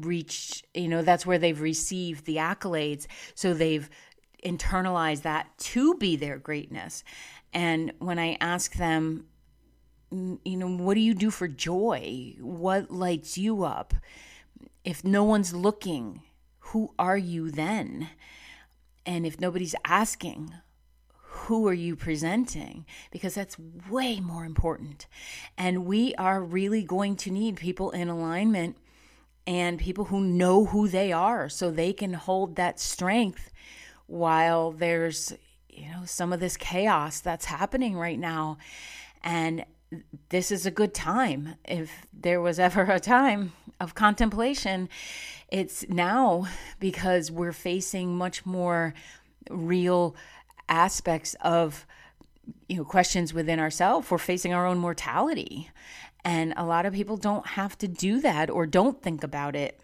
reached, 0.00 0.66
you 0.74 0.88
know, 0.88 1.02
that's 1.02 1.26
where 1.26 1.38
they've 1.38 1.60
received 1.60 2.24
the 2.24 2.36
accolades. 2.36 3.06
So 3.34 3.54
they've 3.54 3.88
internalized 4.44 5.22
that 5.22 5.56
to 5.58 5.94
be 5.94 6.16
their 6.16 6.38
greatness. 6.38 7.04
And 7.52 7.92
when 7.98 8.18
I 8.18 8.36
ask 8.40 8.74
them, 8.74 9.26
you 10.10 10.56
know, 10.56 10.76
what 10.76 10.94
do 10.94 11.00
you 11.00 11.14
do 11.14 11.30
for 11.30 11.48
joy? 11.48 12.36
What 12.40 12.90
lights 12.90 13.36
you 13.36 13.64
up? 13.64 13.94
If 14.84 15.04
no 15.04 15.24
one's 15.24 15.52
looking, 15.54 16.22
who 16.58 16.94
are 16.98 17.18
you 17.18 17.50
then? 17.50 18.10
And 19.04 19.26
if 19.26 19.40
nobody's 19.40 19.74
asking, 19.84 20.54
who 21.12 21.66
are 21.68 21.74
you 21.74 21.96
presenting? 21.96 22.84
Because 23.10 23.34
that's 23.34 23.56
way 23.90 24.20
more 24.20 24.44
important. 24.44 25.06
And 25.56 25.86
we 25.86 26.14
are 26.16 26.42
really 26.42 26.82
going 26.82 27.16
to 27.16 27.30
need 27.30 27.56
people 27.56 27.90
in 27.90 28.08
alignment 28.08 28.76
and 29.48 29.78
people 29.78 30.04
who 30.04 30.20
know 30.20 30.66
who 30.66 30.88
they 30.88 31.10
are 31.10 31.48
so 31.48 31.70
they 31.70 31.94
can 31.94 32.12
hold 32.12 32.56
that 32.56 32.78
strength 32.78 33.50
while 34.06 34.72
there's 34.72 35.32
you 35.70 35.88
know 35.88 36.02
some 36.04 36.34
of 36.34 36.38
this 36.38 36.58
chaos 36.58 37.20
that's 37.20 37.46
happening 37.46 37.96
right 37.96 38.18
now. 38.18 38.58
And 39.24 39.64
this 40.28 40.52
is 40.52 40.66
a 40.66 40.70
good 40.70 40.92
time. 40.92 41.54
If 41.64 42.06
there 42.12 42.42
was 42.42 42.58
ever 42.68 42.82
a 42.82 43.00
time 43.00 43.52
of 43.80 43.94
contemplation 43.94 44.88
it's 45.50 45.88
now 45.88 46.46
because 46.78 47.30
we're 47.30 47.52
facing 47.52 48.14
much 48.14 48.44
more 48.44 48.92
real 49.48 50.14
aspects 50.68 51.34
of 51.40 51.86
you 52.68 52.76
know 52.76 52.84
questions 52.84 53.32
within 53.32 53.60
ourselves 53.60 54.10
we're 54.10 54.18
facing 54.18 54.52
our 54.52 54.66
own 54.66 54.78
mortality 54.78 55.70
and 56.24 56.52
a 56.56 56.64
lot 56.64 56.86
of 56.86 56.92
people 56.92 57.16
don't 57.16 57.46
have 57.46 57.76
to 57.78 57.88
do 57.88 58.20
that 58.20 58.50
or 58.50 58.66
don't 58.66 59.02
think 59.02 59.22
about 59.22 59.56
it 59.56 59.80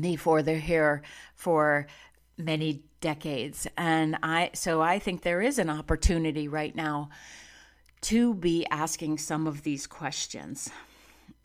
before 0.00 0.42
they're 0.42 0.58
here 0.58 1.02
for 1.34 1.86
many 2.38 2.82
decades 3.00 3.66
and 3.76 4.16
i 4.22 4.50
so 4.54 4.80
i 4.80 4.98
think 4.98 5.22
there 5.22 5.42
is 5.42 5.58
an 5.58 5.68
opportunity 5.68 6.48
right 6.48 6.74
now 6.74 7.10
to 8.00 8.34
be 8.34 8.66
asking 8.70 9.18
some 9.18 9.46
of 9.46 9.62
these 9.62 9.86
questions 9.86 10.70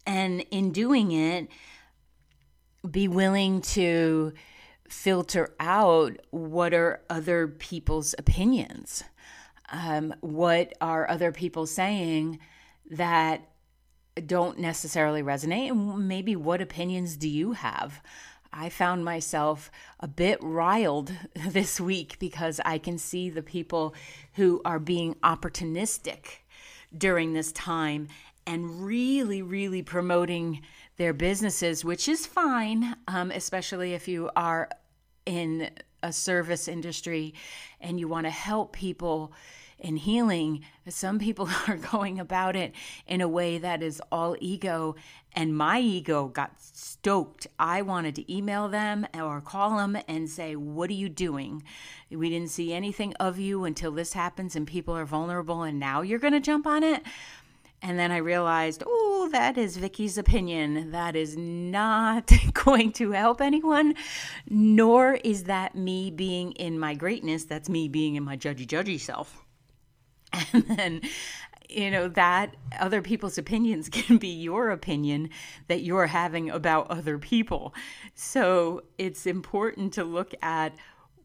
and 0.05 0.45
in 0.51 0.71
doing 0.71 1.11
it 1.11 1.49
be 2.89 3.07
willing 3.07 3.61
to 3.61 4.33
filter 4.89 5.53
out 5.59 6.17
what 6.31 6.73
are 6.73 7.01
other 7.09 7.47
people's 7.47 8.15
opinions. 8.17 9.03
Um, 9.69 10.13
what 10.21 10.73
are 10.79 11.09
other 11.09 11.31
people 11.31 11.65
saying 11.65 12.39
that 12.89 13.49
don't 14.25 14.59
necessarily 14.59 15.21
resonate? 15.21 15.71
And 15.71 16.07
maybe 16.07 16.36
what 16.36 16.62
opinions 16.62 17.17
do 17.17 17.29
you 17.29 17.53
have? 17.53 18.01
I 18.51 18.69
found 18.69 19.05
myself 19.05 19.69
a 20.00 20.07
bit 20.07 20.39
riled 20.41 21.12
this 21.50 21.79
week 21.79 22.17
because 22.19 22.59
I 22.65 22.77
can 22.77 22.97
see 22.97 23.29
the 23.29 23.43
people 23.43 23.93
who 24.33 24.62
are 24.65 24.79
being 24.79 25.15
opportunistic 25.15 26.39
during 26.97 27.33
this 27.33 27.51
time 27.51 28.07
and 28.45 28.86
really, 28.86 29.41
really 29.41 29.81
promoting 29.81 30.62
their 30.95 31.13
businesses, 31.13 31.83
which 31.83 32.07
is 32.07 32.25
fine, 32.25 32.95
um, 33.07 33.29
especially 33.29 33.93
if 33.93 34.07
you 34.07 34.29
are 34.36 34.69
in 35.25 35.69
a 36.01 36.13
service 36.13 36.67
industry 36.67 37.33
and 37.81 38.00
you 38.00 38.07
want 38.07 38.25
to 38.25 38.31
help 38.31 38.74
people 38.74 39.33
in 39.79 39.98
healing. 39.98 40.63
Some 40.88 41.19
people 41.19 41.50
are 41.67 41.77
going 41.77 42.19
about 42.19 42.55
it 42.55 42.74
in 43.05 43.22
a 43.22 43.27
way 43.27 43.57
that 43.57 43.84
is 43.84 44.01
all 44.12 44.36
ego, 44.39 44.96
and 45.34 45.55
my 45.55 45.79
ego 45.79 46.27
got 46.27 46.60
stoked. 46.62 47.48
I 47.60 47.81
wanted 47.81 48.15
to 48.15 48.34
email 48.34 48.67
them 48.67 49.07
or 49.13 49.41
call 49.41 49.77
them 49.77 49.98
and 50.07 50.29
say, 50.29 50.55
What 50.55 50.89
are 50.89 50.93
you 50.93 51.10
doing? 51.10 51.63
We 52.10 52.29
didn't 52.29 52.50
see 52.50 52.74
anything 52.74 53.13
of 53.19 53.38
you 53.38 53.65
until 53.65 53.91
this 53.91 54.13
happens 54.13 54.55
and 54.55 54.65
people 54.65 54.96
are 54.96 55.05
vulnerable, 55.05 55.63
and 55.63 55.79
now 55.79 56.01
you're 56.01 56.19
going 56.19 56.34
to 56.34 56.39
jump 56.39 56.65
on 56.65 56.84
it. 56.84 57.03
And 57.81 58.00
then 58.00 58.12
I 58.12 58.17
realized, 58.17 58.81
oh, 58.88 59.29
that 59.31 59.55
is 59.57 59.77
Vicki's 59.77 60.17
opinion. 60.17 60.91
That 60.91 61.15
is 61.15 61.38
not 61.38 62.31
going 62.53 62.91
to 62.93 63.12
help 63.12 63.39
anyone, 63.39 63.93
nor 64.50 65.13
is 65.24 65.43
that 65.43 65.75
me 65.75 66.10
being 66.10 66.53
in 66.53 66.79
my 66.79 66.96
greatness. 66.96 67.46
That's 67.46 67.69
me 67.69 67.88
being 67.88 68.15
in 68.15 68.24
my 68.24 68.36
judgy, 68.36 68.65
judgy 68.65 69.00
self. 69.00 69.46
And 70.53 70.63
then, 70.67 71.01
you 71.69 71.91
know, 71.91 72.07
that 72.10 72.55
other 72.79 73.01
people's 73.01 73.38
opinions 73.38 73.89
can 73.91 74.17
be 74.17 74.29
your 74.29 74.69
opinion 74.69 75.29
that 75.67 75.81
you're 75.81 76.07
having 76.07 76.50
about 76.50 76.89
other 76.89 77.17
people. 77.17 77.74
So 78.13 78.84
it's 78.98 79.25
important 79.25 79.93
to 79.93 80.03
look 80.03 80.34
at 80.41 80.75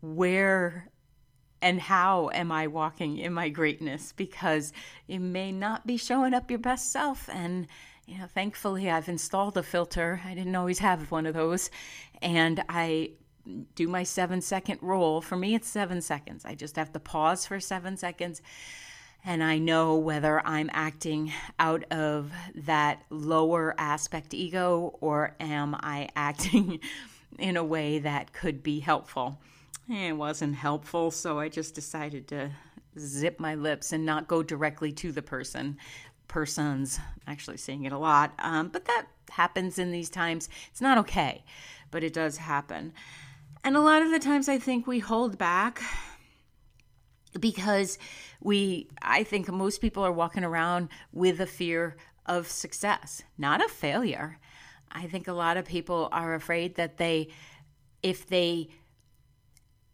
where 0.01 0.89
and 1.63 1.81
how 1.81 2.29
am 2.35 2.51
I 2.51 2.67
walking 2.67 3.19
in 3.19 3.33
my 3.33 3.49
greatness? 3.49 4.13
Because 4.13 4.73
it 5.07 5.21
may 5.21 5.53
not 5.53 5.87
be 5.87 5.97
showing 5.97 6.35
up 6.35 6.51
your 6.51 6.59
best 6.59 6.91
self. 6.91 7.29
And, 7.33 7.69
you 8.05 8.19
know, 8.19 8.27
thankfully 8.27 8.91
I've 8.91 9.09
installed 9.09 9.57
a 9.57 9.63
filter. 9.63 10.21
I 10.25 10.35
didn't 10.35 10.57
always 10.57 10.81
have 10.81 11.13
one 11.13 11.25
of 11.25 11.35
those. 11.35 11.71
And 12.21 12.65
I 12.69 13.13
do 13.77 13.89
my 13.89 14.03
seven 14.03 14.41
second 14.41 14.81
roll. 14.83 15.21
For 15.21 15.37
me, 15.37 15.55
it's 15.55 15.69
seven 15.69 16.01
seconds. 16.01 16.45
I 16.45 16.57
just 16.57 16.77
have 16.77 16.93
to 16.93 17.01
pause 17.01 17.47
for 17.47 17.61
seven 17.61 17.97
seconds. 17.97 18.43
And 19.25 19.43
I 19.43 19.59
know 19.59 19.97
whether 19.97 20.45
I'm 20.45 20.69
acting 20.73 21.33
out 21.59 21.85
of 21.93 22.33
that 22.55 23.03
lower 23.09 23.75
aspect 23.79 24.35
ego 24.35 24.99
or 25.01 25.37
am 25.39 25.77
I 25.79 26.09
acting 26.17 26.81
in 27.39 27.57
a 27.57 27.65
way 27.65 28.01
that 28.01 28.33
could 28.33 28.63
be 28.63 28.81
helpful 28.81 29.39
it 29.89 30.17
wasn't 30.17 30.55
helpful, 30.55 31.11
so 31.11 31.39
I 31.39 31.49
just 31.49 31.75
decided 31.75 32.29
to 32.29 32.51
zip 32.99 33.41
my 33.41 33.55
lips 33.55 33.93
and 33.93 34.07
not 34.07 34.29
go 34.29 34.43
directly 34.43 34.93
to 34.93 35.13
the 35.13 35.23
person. 35.23 35.79
Persons, 36.29 36.99
actually 37.27 37.57
seeing 37.57 37.85
it 37.85 37.93
a 37.93 37.99
lot, 37.99 38.33
um, 38.39 38.69
but 38.69 38.87
that 38.87 39.07
happens 39.31 39.79
in 39.79 39.91
these 39.91 40.09
times. 40.09 40.49
It's 40.71 40.81
not 40.81 40.99
okay, 40.99 41.45
but 41.91 42.05
it 42.05 42.13
does 42.13 42.39
happen. 42.39 42.93
And 43.65 43.77
a 43.77 43.81
lot 43.81 44.03
of 44.03 44.11
the 44.11 44.19
times 44.19 44.49
I 44.49 44.59
think 44.59 44.87
we 44.87 44.99
hold 44.99 45.37
back 45.37 45.83
because 47.39 47.99
we, 48.41 48.89
I 49.01 49.25
think 49.25 49.51
most 49.51 49.81
people 49.81 50.05
are 50.05 50.13
walking 50.13 50.45
around 50.45 50.89
with 51.13 51.41
a 51.41 51.47
fear 51.47 51.97
of 52.27 52.49
success, 52.49 53.23
not 53.39 53.65
of 53.65 53.71
failure. 53.71 54.39
I 54.91 55.07
think 55.07 55.27
a 55.27 55.33
lot 55.33 55.57
of 55.57 55.65
people 55.65 56.09
are 56.13 56.35
afraid 56.35 56.77
that 56.77 56.99
they, 56.99 57.29
if 58.03 58.27
they 58.27 58.69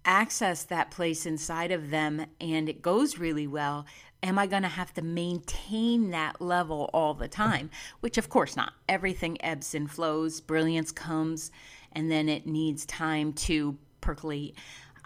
access 0.04 0.64
that 0.64 0.90
place 0.90 1.26
inside 1.26 1.70
of 1.70 1.90
them 1.90 2.26
and 2.40 2.68
it 2.68 2.82
goes 2.82 3.18
really 3.18 3.46
well, 3.46 3.86
am 4.22 4.38
I 4.38 4.46
going 4.46 4.62
to 4.62 4.68
have 4.68 4.92
to 4.94 5.02
maintain 5.02 6.10
that 6.10 6.40
level 6.40 6.90
all 6.92 7.14
the 7.14 7.28
time? 7.28 7.70
Which, 8.00 8.18
of 8.18 8.28
course, 8.28 8.56
not. 8.56 8.72
Everything 8.88 9.42
ebbs 9.44 9.74
and 9.74 9.90
flows, 9.90 10.40
brilliance 10.40 10.92
comes, 10.92 11.50
and 11.92 12.10
then 12.10 12.28
it 12.28 12.46
needs 12.46 12.84
time 12.86 13.32
to 13.34 13.78
percolate. 14.00 14.56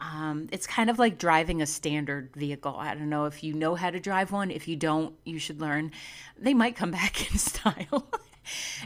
Um, 0.03 0.49
it's 0.51 0.67
kind 0.67 0.91
of 0.91 0.99
like 0.99 1.17
driving 1.17 1.63
a 1.63 1.67
standard 1.67 2.31
vehicle. 2.35 2.75
I 2.77 2.95
don't 2.95 3.09
know 3.09 3.27
if 3.27 3.45
you 3.45 3.55
know 3.55 3.77
how 3.77 3.91
to 3.91 4.01
drive 4.01 4.33
one. 4.33 4.51
If 4.51 4.67
you 4.67 4.75
don't, 4.75 5.15
you 5.25 5.39
should 5.39 5.61
learn. 5.61 5.93
They 6.37 6.55
might 6.55 6.75
come 6.75 6.91
back 6.91 7.31
in 7.33 7.39
style. 7.39 8.07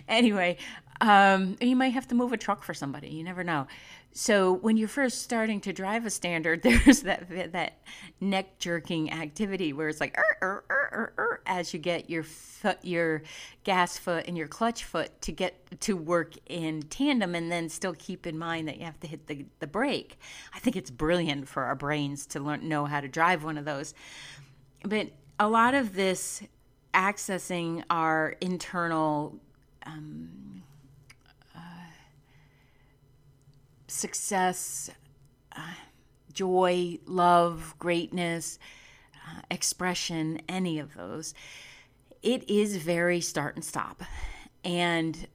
anyway, 0.08 0.58
um, 1.00 1.56
you 1.60 1.76
might 1.76 1.90
have 1.90 2.08
to 2.08 2.14
move 2.14 2.32
a 2.32 2.36
truck 2.36 2.62
for 2.62 2.74
somebody. 2.74 3.08
You 3.08 3.24
never 3.24 3.44
know. 3.44 3.66
So 4.12 4.54
when 4.54 4.78
you're 4.78 4.88
first 4.88 5.20
starting 5.20 5.60
to 5.60 5.72
drive 5.72 6.06
a 6.06 6.10
standard, 6.10 6.62
there's 6.62 7.02
that 7.02 7.52
that 7.52 7.78
neck 8.20 8.58
jerking 8.58 9.12
activity 9.12 9.72
where 9.72 9.88
it's 9.88 10.00
like 10.00 10.16
er, 10.16 10.64
er, 10.70 11.12
er, 11.18 11.42
as 11.46 11.74
you 11.74 11.78
get 11.78 12.08
your 12.08 12.22
foot, 12.22 12.78
your 12.82 13.22
gas 13.64 13.98
foot 13.98 14.24
and 14.26 14.36
your 14.36 14.48
clutch 14.48 14.84
foot 14.84 15.20
to 15.20 15.32
get 15.32 15.80
to 15.80 15.96
work 15.96 16.32
in 16.46 16.82
tandem, 16.82 17.34
and 17.34 17.52
then 17.52 17.68
still 17.68 17.94
keep 17.98 18.26
in 18.26 18.38
mind 18.38 18.68
that 18.68 18.78
you 18.78 18.84
have 18.84 18.98
to 19.00 19.06
hit 19.06 19.26
the 19.26 19.44
the 19.58 19.66
brake. 19.66 20.18
I 20.54 20.60
think 20.60 20.76
it's 20.76 20.90
brilliant 20.90 21.46
for 21.46 21.64
our 21.64 21.74
brains 21.74 22.26
to 22.28 22.40
learn 22.40 22.66
know 22.66 22.86
how 22.86 23.00
to 23.00 23.08
drive 23.08 23.44
one 23.44 23.58
of 23.58 23.66
those. 23.66 23.92
But 24.82 25.10
a 25.38 25.48
lot 25.48 25.74
of 25.74 25.94
this 25.94 26.42
accessing 26.94 27.84
our 27.90 28.34
internal 28.40 29.38
um, 29.84 30.55
success, 33.88 34.90
uh, 35.56 35.74
joy, 36.32 36.98
love, 37.06 37.74
greatness, 37.78 38.58
uh, 39.14 39.40
expression, 39.50 40.40
any 40.48 40.78
of 40.78 40.94
those, 40.94 41.34
it 42.22 42.48
is 42.50 42.76
very 42.76 43.20
start 43.20 43.54
and 43.54 43.64
stop. 43.64 44.02
And 44.64 45.26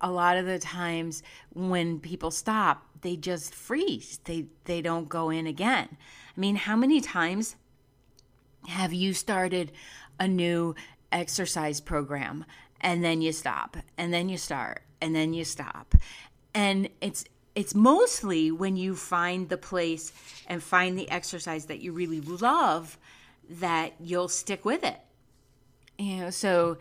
a 0.00 0.10
lot 0.10 0.36
of 0.36 0.46
the 0.46 0.58
times 0.58 1.22
when 1.52 1.98
people 1.98 2.30
stop, 2.30 2.86
they 3.00 3.16
just 3.16 3.54
freeze. 3.54 4.20
They 4.24 4.46
they 4.64 4.82
don't 4.82 5.08
go 5.08 5.30
in 5.30 5.46
again. 5.46 5.88
I 6.36 6.40
mean, 6.40 6.56
how 6.56 6.76
many 6.76 7.00
times 7.00 7.56
have 8.68 8.92
you 8.92 9.14
started 9.14 9.72
a 10.18 10.28
new 10.28 10.74
exercise 11.12 11.80
program 11.80 12.44
and 12.80 13.02
then 13.04 13.20
you 13.22 13.32
stop 13.32 13.76
and 13.96 14.12
then 14.12 14.28
you 14.28 14.36
start 14.36 14.82
and 15.00 15.14
then 15.14 15.34
you 15.34 15.44
stop? 15.44 15.94
And 16.54 16.88
it's 17.00 17.24
it's 17.56 17.74
mostly 17.74 18.52
when 18.52 18.76
you 18.76 18.94
find 18.94 19.48
the 19.48 19.56
place 19.56 20.12
and 20.46 20.62
find 20.62 20.96
the 20.96 21.10
exercise 21.10 21.64
that 21.66 21.80
you 21.80 21.92
really 21.92 22.20
love 22.20 22.98
that 23.48 23.94
you'll 23.98 24.28
stick 24.28 24.64
with 24.64 24.84
it. 24.84 25.00
You 25.98 26.16
know, 26.16 26.30
so 26.30 26.76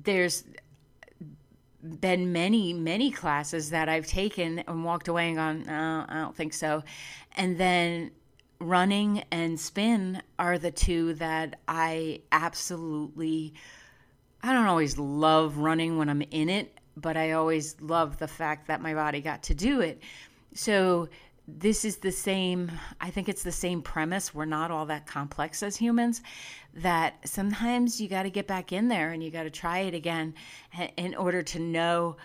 there's 0.00 0.44
been 1.82 2.32
many, 2.32 2.72
many 2.72 3.10
classes 3.10 3.70
that 3.70 3.88
I've 3.88 4.06
taken 4.06 4.60
and 4.60 4.84
walked 4.84 5.08
away 5.08 5.28
and 5.28 5.36
gone, 5.36 5.64
no, 5.66 6.04
I 6.08 6.14
don't 6.14 6.36
think 6.36 6.52
so. 6.52 6.84
And 7.36 7.58
then 7.58 8.12
running 8.60 9.24
and 9.32 9.58
spin 9.58 10.22
are 10.38 10.58
the 10.58 10.70
two 10.70 11.14
that 11.14 11.58
I 11.66 12.22
absolutely 12.30 13.54
I 14.42 14.52
don't 14.52 14.66
always 14.66 14.96
love 14.98 15.58
running 15.58 15.98
when 15.98 16.08
I'm 16.08 16.22
in 16.22 16.48
it, 16.48 16.77
but 17.00 17.16
I 17.16 17.32
always 17.32 17.80
love 17.80 18.18
the 18.18 18.28
fact 18.28 18.68
that 18.68 18.80
my 18.80 18.94
body 18.94 19.20
got 19.20 19.42
to 19.44 19.54
do 19.54 19.80
it. 19.80 20.02
So 20.54 21.08
this 21.48 21.82
is 21.84 21.96
the 21.96 22.12
same 22.12 22.70
i 23.00 23.08
think 23.08 23.26
it's 23.26 23.42
the 23.42 23.50
same 23.50 23.80
premise 23.80 24.34
we're 24.34 24.44
not 24.44 24.70
all 24.70 24.84
that 24.84 25.06
complex 25.06 25.62
as 25.62 25.76
humans 25.76 26.20
that 26.74 27.14
sometimes 27.24 27.98
you 27.98 28.06
got 28.06 28.24
to 28.24 28.30
get 28.30 28.46
back 28.46 28.70
in 28.70 28.88
there 28.88 29.12
and 29.12 29.22
you 29.22 29.30
got 29.30 29.44
to 29.44 29.50
try 29.50 29.78
it 29.78 29.94
again 29.94 30.34
in 30.98 31.14
order 31.14 31.42
to 31.42 31.58
know 31.58 32.16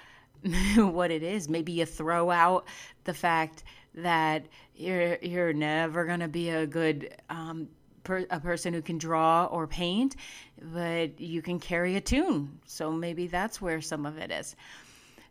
what 0.76 1.10
it 1.10 1.24
is 1.24 1.48
maybe 1.48 1.72
you 1.72 1.86
throw 1.86 2.30
out 2.30 2.66
the 3.06 3.14
fact 3.14 3.64
that 3.96 4.46
you're 4.76 5.18
you're 5.22 5.54
never 5.54 6.06
going 6.06 6.20
to 6.20 6.28
be 6.28 6.50
a 6.50 6.68
good 6.68 7.16
um, 7.30 7.70
per, 8.04 8.26
a 8.30 8.40
person 8.40 8.74
who 8.74 8.82
can 8.82 8.98
draw 8.98 9.46
or 9.46 9.68
paint, 9.68 10.16
but 10.62 11.20
you 11.20 11.42
can 11.42 11.60
carry 11.60 11.96
a 11.96 12.02
tune. 12.02 12.60
So 12.66 12.92
maybe 12.92 13.28
that's 13.28 13.62
where 13.62 13.82
some 13.82 14.06
of 14.06 14.18
it 14.18 14.32
is. 14.32 14.56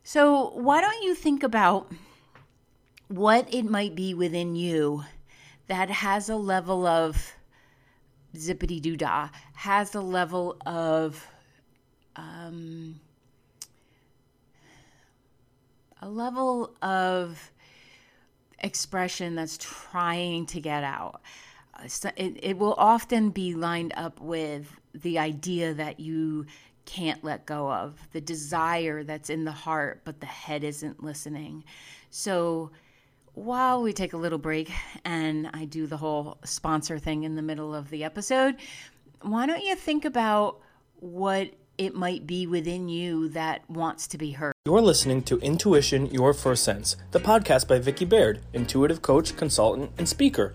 So 0.05 0.51
why 0.51 0.81
don't 0.81 1.03
you 1.03 1.15
think 1.15 1.43
about 1.43 1.93
what 3.09 3.53
it 3.53 3.65
might 3.65 3.95
be 3.95 4.15
within 4.15 4.57
you 4.57 5.05
that 5.69 5.91
has 5.91 6.29
a 6.29 6.37
level 6.37 6.87
of 6.87 7.35
zippity 8.35 8.81
doo 8.81 8.97
dah, 8.97 9.29
has 9.55 9.95
a 9.95 10.01
level 10.01 10.57
of 10.67 11.27
um, 12.17 13.01
a 16.01 16.09
level 16.09 16.75
of 16.83 17.53
expression 18.59 19.35
that's 19.35 19.59
trying 19.59 20.47
to 20.47 20.61
get 20.61 20.85
out 20.85 21.21
it, 21.85 22.39
it 22.43 22.59
will 22.59 22.75
often 22.79 23.31
be 23.31 23.55
lined 23.55 23.93
up 23.97 24.21
with 24.21 24.75
the 24.95 25.19
idea 25.19 25.75
that 25.75 26.01
you 26.01 26.47
can't 26.85 27.23
let 27.23 27.47
go 27.47 27.73
of, 27.73 27.99
the 28.13 28.21
desire 28.21 29.05
that's 29.05 29.31
in 29.31 29.45
the 29.45 29.53
heart, 29.53 30.03
but 30.05 30.21
the 30.21 30.27
head 30.27 30.65
isn't 30.65 31.03
listening. 31.03 31.65
So 32.11 32.71
while 33.35 33.83
we 33.83 33.93
take 33.93 34.13
a 34.13 34.17
little 34.17 34.39
break 34.39 34.71
and 35.05 35.49
I 35.55 35.65
do 35.65 35.87
the 35.87 35.97
whole 35.97 36.39
sponsor 36.45 36.99
thing 36.99 37.25
in 37.25 37.37
the 37.37 37.43
middle 37.43 37.75
of 37.75 37.91
the 37.91 38.05
episode, 38.05 38.57
why 39.23 39.47
don't 39.47 39.65
you 39.65 39.77
think 39.77 40.05
about 40.05 40.61
what 40.97 41.51
it 41.79 41.95
might 41.95 42.27
be 42.27 42.47
within 42.47 42.89
you 42.89 43.29
that 43.31 43.69
wants 43.71 44.07
to 44.09 44.19
be 44.19 44.33
heard? 44.33 44.53
You're 44.67 44.83
listening 44.83 45.23
to 45.25 45.39
Intuition 45.39 46.07
Your 46.07 46.35
First 46.35 46.65
Sense, 46.65 46.97
the 47.13 47.21
podcast 47.21 47.67
by 47.67 47.79
Vicki 47.79 48.05
Baird, 48.05 48.41
intuitive 48.53 49.03
coach, 49.03 49.37
consultant, 49.37 49.91
and 49.99 50.09
speaker. 50.09 50.55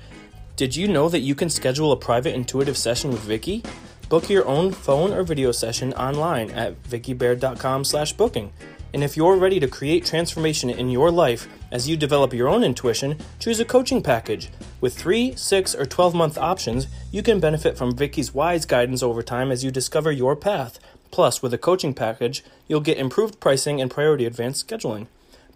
Did 0.58 0.76
you 0.76 0.88
know 0.88 1.08
that 1.10 1.20
you 1.20 1.36
can 1.36 1.52
schedule 1.52 1.92
a 1.92 1.96
private 1.96 2.34
intuitive 2.34 2.78
session 2.78 3.12
with 3.12 3.20
Vicki? 3.20 3.62
Book 4.10 4.28
your 4.28 4.48
own 4.48 4.72
phone 4.72 5.14
or 5.14 5.22
video 5.22 5.52
session 5.52 5.94
online 5.94 6.50
at 6.50 6.82
vickibaird.com/booking. 6.82 8.52
And 8.92 9.04
if 9.04 9.16
you're 9.16 9.36
ready 9.36 9.60
to 9.60 9.68
create 9.68 10.04
transformation 10.04 10.72
in 10.72 10.90
your 10.90 11.12
life 11.12 11.48
as 11.72 11.88
you 11.88 11.96
develop 11.96 12.34
your 12.34 12.48
own 12.48 12.64
intuition, 12.64 13.20
choose 13.38 13.60
a 13.60 13.66
coaching 13.66 14.02
package. 14.02 14.50
With 14.82 14.98
3, 14.98 15.36
6, 15.36 15.76
or 15.76 15.86
12 15.86 16.16
month 16.16 16.40
options, 16.40 16.88
you 17.12 17.22
can 17.22 17.40
benefit 17.40 17.78
from 17.78 17.96
Vicki's 17.96 18.34
wise 18.34 18.66
guidance 18.66 19.04
over 19.04 19.22
time 19.22 19.52
as 19.52 19.64
you 19.64 19.70
discover 19.70 20.12
your 20.12 20.36
path. 20.36 20.80
Plus, 21.12 21.44
with 21.44 21.54
a 21.54 21.60
coaching 21.60 21.94
package, 21.94 22.44
you'll 22.68 22.82
get 22.82 22.98
improved 22.98 23.40
pricing 23.40 23.80
and 23.80 23.92
priority 23.92 24.26
advanced 24.26 24.68
scheduling. 24.68 25.06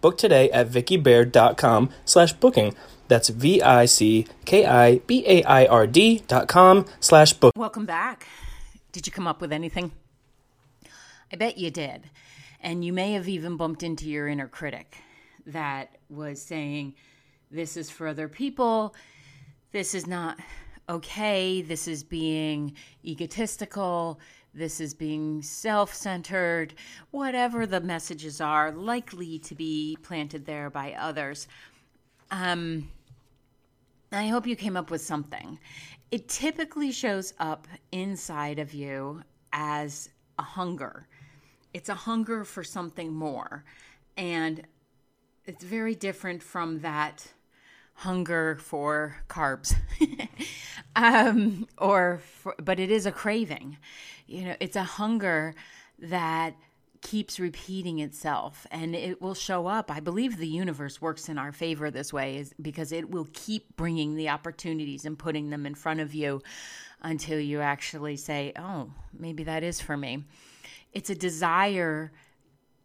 Book 0.00 0.16
today 0.16 0.48
at 0.52 0.70
vickibaird.com/booking. 0.70 2.74
That's 3.12 3.28
V 3.28 3.60
I 3.60 3.84
C 3.84 4.26
K 4.46 4.64
I 4.64 5.00
B 5.00 5.22
A 5.26 5.44
I 5.44 5.66
R 5.66 5.86
D 5.86 6.22
dot 6.28 6.48
com 6.48 6.86
slash 6.98 7.34
book. 7.34 7.52
Welcome 7.54 7.84
back. 7.84 8.26
Did 8.90 9.06
you 9.06 9.12
come 9.12 9.26
up 9.26 9.42
with 9.42 9.52
anything? 9.52 9.92
I 11.30 11.36
bet 11.36 11.58
you 11.58 11.70
did. 11.70 12.08
And 12.62 12.82
you 12.82 12.90
may 12.94 13.12
have 13.12 13.28
even 13.28 13.58
bumped 13.58 13.82
into 13.82 14.08
your 14.08 14.28
inner 14.28 14.48
critic 14.48 14.96
that 15.44 15.98
was 16.08 16.40
saying, 16.40 16.94
This 17.50 17.76
is 17.76 17.90
for 17.90 18.06
other 18.06 18.28
people. 18.28 18.94
This 19.72 19.94
is 19.94 20.06
not 20.06 20.38
okay. 20.88 21.60
This 21.60 21.86
is 21.86 22.02
being 22.02 22.72
egotistical. 23.04 24.20
This 24.54 24.80
is 24.80 24.94
being 24.94 25.42
self 25.42 25.92
centered. 25.92 26.72
Whatever 27.10 27.66
the 27.66 27.82
messages 27.82 28.40
are 28.40 28.72
likely 28.72 29.38
to 29.40 29.54
be 29.54 29.98
planted 30.02 30.46
there 30.46 30.70
by 30.70 30.94
others. 30.94 31.46
Um, 32.30 32.88
I 34.14 34.28
hope 34.28 34.46
you 34.46 34.56
came 34.56 34.76
up 34.76 34.90
with 34.90 35.00
something. 35.00 35.58
It 36.10 36.28
typically 36.28 36.92
shows 36.92 37.32
up 37.38 37.66
inside 37.90 38.58
of 38.58 38.74
you 38.74 39.22
as 39.52 40.10
a 40.38 40.42
hunger. 40.42 41.06
It's 41.72 41.88
a 41.88 41.94
hunger 41.94 42.44
for 42.44 42.62
something 42.62 43.12
more. 43.12 43.64
And 44.16 44.66
it's 45.46 45.64
very 45.64 45.94
different 45.94 46.42
from 46.42 46.80
that 46.80 47.32
hunger 47.94 48.56
for 48.60 49.16
carbs 49.28 49.74
um, 50.96 51.66
or 51.78 52.20
for, 52.22 52.54
but 52.62 52.78
it 52.78 52.90
is 52.90 53.06
a 53.06 53.12
craving. 53.12 53.78
You 54.26 54.44
know, 54.44 54.56
it's 54.60 54.76
a 54.76 54.82
hunger 54.82 55.54
that 55.98 56.54
keeps 57.02 57.38
repeating 57.38 57.98
itself 57.98 58.66
and 58.70 58.94
it 58.94 59.20
will 59.20 59.34
show 59.34 59.66
up. 59.66 59.90
I 59.90 60.00
believe 60.00 60.38
the 60.38 60.46
universe 60.46 61.02
works 61.02 61.28
in 61.28 61.36
our 61.36 61.52
favor 61.52 61.90
this 61.90 62.12
way 62.12 62.38
is 62.38 62.54
because 62.62 62.92
it 62.92 63.10
will 63.10 63.28
keep 63.32 63.76
bringing 63.76 64.14
the 64.14 64.30
opportunities 64.30 65.04
and 65.04 65.18
putting 65.18 65.50
them 65.50 65.66
in 65.66 65.74
front 65.74 66.00
of 66.00 66.14
you 66.14 66.40
until 67.02 67.40
you 67.40 67.60
actually 67.60 68.16
say, 68.16 68.52
"Oh, 68.56 68.92
maybe 69.12 69.42
that 69.44 69.62
is 69.62 69.80
for 69.80 69.96
me." 69.96 70.24
It's 70.92 71.10
a 71.10 71.14
desire 71.14 72.12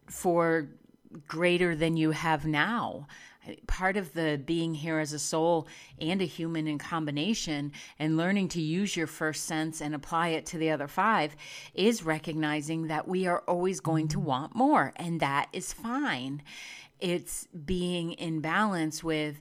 for 0.07 0.67
greater 1.27 1.75
than 1.75 1.95
you 1.95 2.11
have 2.11 2.45
now 2.45 3.07
part 3.67 3.97
of 3.97 4.13
the 4.13 4.41
being 4.45 4.73
here 4.73 4.99
as 4.99 5.13
a 5.13 5.19
soul 5.19 5.67
and 5.99 6.21
a 6.21 6.25
human 6.25 6.67
in 6.67 6.77
combination 6.77 7.71
and 7.99 8.17
learning 8.17 8.49
to 8.49 8.61
use 8.61 8.95
your 8.95 9.07
first 9.07 9.45
sense 9.45 9.81
and 9.81 9.93
apply 9.95 10.29
it 10.29 10.45
to 10.47 10.57
the 10.57 10.69
other 10.69 10.87
five 10.87 11.35
is 11.73 12.03
recognizing 12.03 12.87
that 12.87 13.07
we 13.07 13.27
are 13.27 13.43
always 13.47 13.79
going 13.79 14.07
to 14.07 14.19
want 14.19 14.55
more 14.55 14.93
and 14.95 15.19
that 15.19 15.47
is 15.53 15.73
fine. 15.73 16.41
It's 16.99 17.47
being 17.65 18.13
in 18.13 18.41
balance 18.41 19.03
with 19.03 19.39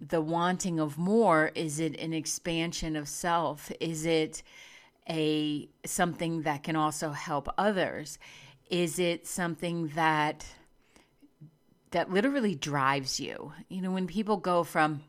the 0.00 0.20
wanting 0.20 0.78
of 0.78 0.98
more. 0.98 1.52
Is 1.54 1.80
it 1.80 1.98
an 2.00 2.12
expansion 2.12 2.96
of 2.96 3.08
self? 3.08 3.70
Is 3.80 4.06
it 4.06 4.42
a 5.08 5.68
something 5.84 6.42
that 6.42 6.62
can 6.62 6.76
also 6.76 7.10
help 7.10 7.48
others? 7.56 8.18
Is 8.68 8.98
it 8.98 9.26
something 9.26 9.88
that 9.94 10.44
that 11.90 12.10
literally 12.10 12.54
drives 12.54 13.20
you. 13.20 13.52
You 13.68 13.82
know, 13.82 13.90
when 13.90 14.06
people 14.06 14.36
go 14.36 14.64
from 14.64 15.02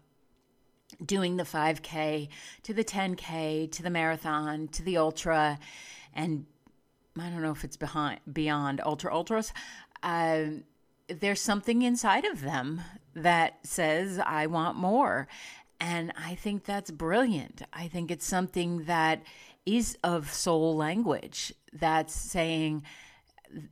doing 1.04 1.38
the 1.38 1.44
5K 1.44 2.30
to 2.64 2.74
the 2.74 2.84
10K 2.84 3.72
to 3.72 3.84
the 3.84 3.90
marathon 3.90 4.68
to 4.70 4.84
the 4.84 4.98
ultra, 4.98 5.60
and 6.14 6.46
I 7.20 7.30
don't 7.30 7.42
know 7.42 7.52
if 7.52 7.64
it's 7.64 7.78
behind 7.78 8.20
beyond 8.32 8.82
ultra 8.84 9.14
ultras. 9.14 9.52
Uh, 10.04 10.46
there's 11.08 11.42
something 11.42 11.82
inside 11.82 12.26
of 12.26 12.42
them 12.42 12.82
that 13.16 13.66
says, 13.66 14.20
I 14.20 14.48
want 14.48 14.78
more. 14.78 15.28
And 15.80 16.12
I 16.18 16.36
think 16.36 16.66
that's 16.66 16.92
brilliant. 16.92 17.62
I 17.72 17.88
think 17.88 18.12
it's 18.12 18.26
something 18.26 18.86
that 18.86 19.24
is 19.66 19.98
of 20.04 20.32
soul 20.34 20.76
language 20.76 21.54
that's 21.74 22.14
saying 22.14 22.84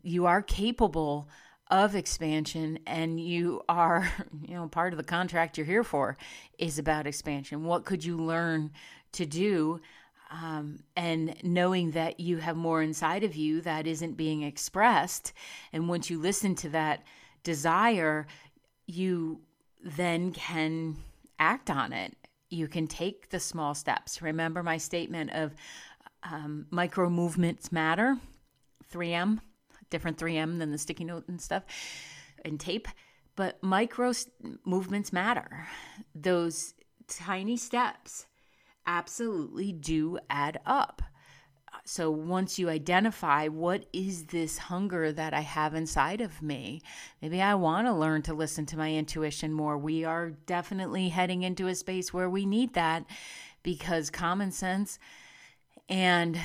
you 0.04 0.26
are 0.26 0.42
capable 0.42 1.28
of 1.70 1.96
expansion 1.96 2.80
and 2.86 3.20
you 3.20 3.62
are 3.68 4.12
you 4.48 4.56
know 4.56 4.68
part 4.68 4.94
of 4.94 4.98
the 4.98 5.04
contract 5.04 5.58
you're 5.58 5.66
here 5.66 5.84
for 5.84 6.18
is 6.58 6.80
about 6.80 7.08
expansion. 7.08 7.64
What 7.64 7.86
could 7.86 8.04
you 8.04 8.18
learn 8.18 8.72
to 9.14 9.26
do 9.26 9.82
um, 10.32 10.80
and 10.96 11.36
knowing 11.44 11.92
that 11.92 12.20
you 12.20 12.38
have 12.38 12.58
more 12.58 12.82
inside 12.82 13.24
of 13.24 13.36
you 13.36 13.62
that 13.62 13.86
isn't 13.86 14.18
being 14.18 14.42
expressed 14.42 15.34
and 15.72 15.88
once 15.88 16.10
you 16.10 16.20
listen 16.20 16.56
to 16.56 16.70
that 16.70 17.04
desire 17.44 18.28
you 18.88 19.42
then 19.84 20.32
can 20.32 20.98
act 21.40 21.70
on 21.70 21.94
it. 21.94 22.16
You 22.50 22.68
can 22.68 22.88
take 22.88 23.30
the 23.30 23.40
small 23.40 23.76
steps. 23.76 24.22
Remember 24.22 24.64
my 24.64 24.78
statement 24.78 25.32
of 25.32 25.54
um, 26.24 26.66
micro 26.72 27.10
movements 27.10 27.72
matter? 27.72 28.18
3m 28.92 29.40
different 29.90 30.18
3M 30.18 30.60
than 30.60 30.72
the 30.72 30.78
sticky 30.78 31.06
note 31.06 31.28
and 31.28 31.42
stuff 31.42 31.64
and 32.44 32.60
tape. 32.60 32.88
But 33.36 33.62
micro 33.62 34.14
movements 34.66 35.12
matter. 35.12 35.68
Those 36.14 36.74
tiny 37.08 37.58
steps 37.58 38.28
absolutely 38.88 39.72
do 39.72 40.20
add 40.30 40.60
up. 40.66 41.02
So 41.84 42.10
once 42.10 42.58
you 42.58 42.70
identify 42.70 43.48
what 43.48 43.86
is 43.94 44.26
this 44.26 44.58
hunger 44.58 45.12
that 45.12 45.34
I 45.34 45.42
have 45.42 45.76
inside 45.76 46.22
of 46.22 46.42
me, 46.42 46.82
maybe 47.22 47.42
I 47.42 47.56
want 47.56 47.88
to 47.88 47.94
learn 47.94 48.22
to 48.24 48.34
listen 48.34 48.66
to 48.68 48.78
my 48.78 48.94
intuition 48.94 49.52
more. 49.52 49.78
We 49.78 50.04
are 50.04 50.32
definitely 50.32 51.10
heading 51.10 51.44
into 51.44 51.68
a 51.68 51.76
space 51.76 52.14
where 52.14 52.30
we 52.30 52.46
need 52.46 52.74
that 52.74 53.06
because 53.62 54.10
common 54.10 54.52
sense 54.52 54.98
and 55.90 56.40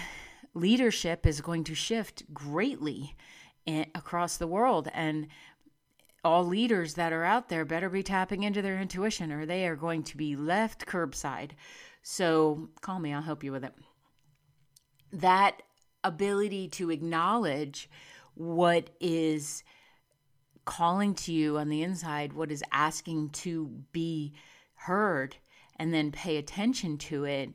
leadership 0.54 1.26
is 1.26 1.40
going 1.40 1.64
to 1.64 1.74
shift 1.74 2.32
greatly 2.32 3.16
across 3.94 4.36
the 4.36 4.46
world. 4.46 4.88
And 4.92 5.28
all 6.24 6.44
leaders 6.44 6.94
that 6.94 7.12
are 7.12 7.24
out 7.24 7.48
there 7.48 7.64
better 7.64 7.88
be 7.88 8.02
tapping 8.02 8.42
into 8.42 8.62
their 8.62 8.80
intuition 8.80 9.32
or 9.32 9.46
they 9.46 9.66
are 9.66 9.76
going 9.76 10.02
to 10.04 10.16
be 10.16 10.36
left 10.36 10.86
curbside. 10.86 11.52
So 12.02 12.68
call 12.80 12.98
me, 12.98 13.12
I'll 13.12 13.22
help 13.22 13.44
you 13.44 13.52
with 13.52 13.64
it. 13.64 13.74
That 15.12 15.62
ability 16.04 16.68
to 16.68 16.90
acknowledge 16.90 17.88
what 18.34 18.90
is 19.00 19.62
calling 20.64 21.14
to 21.14 21.32
you 21.32 21.58
on 21.58 21.68
the 21.68 21.82
inside, 21.82 22.32
what 22.32 22.50
is 22.50 22.62
asking 22.72 23.30
to 23.30 23.82
be 23.92 24.32
heard, 24.74 25.36
and 25.76 25.92
then 25.92 26.12
pay 26.12 26.36
attention 26.36 26.98
to 26.98 27.24
it 27.24 27.50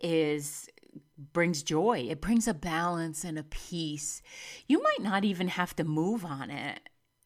is 0.00 0.68
brings 1.32 1.62
joy. 1.62 2.06
It 2.10 2.20
brings 2.20 2.48
a 2.48 2.54
balance 2.54 3.24
and 3.24 3.38
a 3.38 3.44
peace. 3.44 4.22
You 4.66 4.82
might 4.82 5.02
not 5.02 5.24
even 5.24 5.48
have 5.48 5.74
to 5.76 5.84
move 5.84 6.24
on 6.24 6.50
it. 6.50 6.80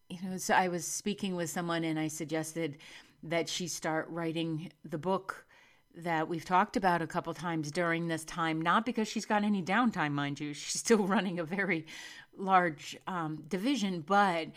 You 0.08 0.18
know, 0.22 0.36
so 0.36 0.54
I 0.54 0.68
was 0.68 0.86
speaking 0.86 1.34
with 1.34 1.50
someone 1.50 1.84
and 1.84 1.98
I 1.98 2.08
suggested 2.08 2.78
that 3.22 3.48
she 3.48 3.68
start 3.68 4.06
writing 4.10 4.70
the 4.84 4.98
book 4.98 5.46
that 5.96 6.28
we've 6.28 6.44
talked 6.44 6.76
about 6.76 7.02
a 7.02 7.06
couple 7.06 7.32
times 7.34 7.70
during 7.70 8.08
this 8.08 8.24
time, 8.24 8.60
not 8.60 8.84
because 8.84 9.08
she's 9.08 9.24
got 9.24 9.44
any 9.44 9.62
downtime, 9.62 10.12
mind 10.12 10.40
you. 10.40 10.52
She's 10.52 10.80
still 10.80 10.98
running 11.06 11.38
a 11.38 11.44
very 11.44 11.86
large 12.36 12.96
um, 13.06 13.44
division, 13.48 14.00
but 14.00 14.48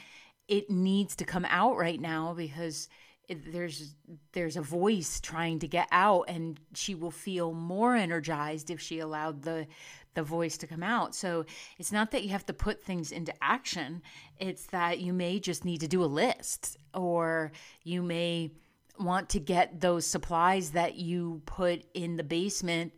it 0.48 0.70
needs 0.70 1.16
to 1.18 1.26
come 1.26 1.46
out 1.50 1.78
right 1.78 2.00
now 2.00 2.34
because 2.34 2.90
there's 3.30 3.96
there's 4.32 4.56
a 4.56 4.62
voice 4.62 5.20
trying 5.20 5.60
to 5.60 5.68
get 5.68 5.88
out 5.92 6.26
and 6.28 6.60
she 6.74 6.96
will 6.96 7.12
feel 7.12 7.54
more 7.54 7.96
energized 7.96 8.70
if 8.70 8.80
she 8.80 9.00
allowed 9.00 9.42
the 9.44 9.68
the 10.14 10.24
voice 10.24 10.58
to 10.58 10.68
come 10.68 10.82
out. 10.82 11.14
So 11.14 11.46
it's 11.78 11.92
not 11.92 12.10
that 12.12 12.24
you 12.24 12.30
have 12.30 12.46
to 12.48 12.54
put 12.54 12.82
things 12.84 13.12
into 13.12 13.32
action. 13.40 14.02
It's 14.40 14.66
that 14.68 15.00
you 15.00 15.14
may 15.14 15.40
just 15.40 15.64
need 15.64 15.82
to 15.82 15.88
do 15.88 16.04
a 16.04 16.06
list 16.06 16.76
or 16.94 17.52
you 17.84 18.02
may 18.02 18.52
want 19.00 19.30
to 19.30 19.40
get 19.40 19.80
those 19.80 20.08
supplies 20.08 20.72
that 20.72 20.96
you 20.96 21.44
put 21.46 21.84
in 21.94 22.18
the 22.18 22.24
basement 22.24 22.94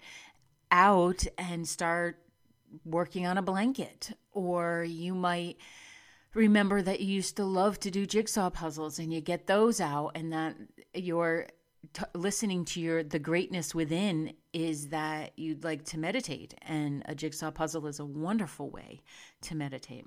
out 0.71 1.25
and 1.37 1.67
start 1.67 2.19
working 2.85 3.27
on 3.27 3.37
a 3.37 3.41
blanket. 3.41 4.11
Or 4.31 4.85
you 4.87 5.13
might 5.13 5.57
remember 6.33 6.81
that 6.81 6.99
you 6.99 7.07
used 7.15 7.35
to 7.37 7.45
love 7.45 7.79
to 7.79 7.91
do 7.91 8.05
jigsaw 8.05 8.49
puzzles 8.49 8.99
and 8.99 9.13
you 9.13 9.21
get 9.21 9.47
those 9.47 9.81
out 9.81 10.11
and 10.15 10.31
that 10.31 10.55
you're 10.93 11.47
t- 11.93 12.03
listening 12.13 12.65
to 12.65 12.79
your 12.79 13.03
the 13.03 13.19
greatness 13.19 13.73
within 13.73 14.33
is 14.53 14.89
that 14.89 15.31
you'd 15.37 15.63
like 15.63 15.83
to 15.85 15.97
meditate 15.97 16.53
and 16.61 17.03
a 17.05 17.15
jigsaw 17.15 17.51
puzzle 17.51 17.87
is 17.87 17.99
a 17.99 18.05
wonderful 18.05 18.69
way 18.69 19.01
to 19.41 19.55
meditate. 19.55 20.05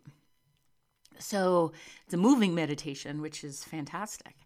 So 1.18 1.72
it's 2.04 2.14
a 2.14 2.18
moving 2.18 2.54
meditation 2.54 3.20
which 3.20 3.44
is 3.44 3.64
fantastic 3.64 4.36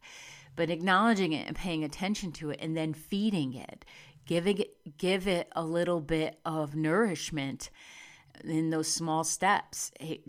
but 0.56 0.70
acknowledging 0.70 1.32
it 1.32 1.46
and 1.46 1.54
paying 1.54 1.84
attention 1.84 2.32
to 2.32 2.50
it 2.50 2.58
and 2.60 2.76
then 2.76 2.94
feeding 2.94 3.54
it 3.54 3.84
giving 4.24 4.58
it 4.58 4.96
give 4.96 5.28
it 5.28 5.48
a 5.54 5.64
little 5.64 6.00
bit 6.00 6.38
of 6.44 6.74
nourishment 6.74 7.70
in 8.42 8.70
those 8.70 8.88
small 8.88 9.22
steps 9.22 9.92
it, 10.00 10.22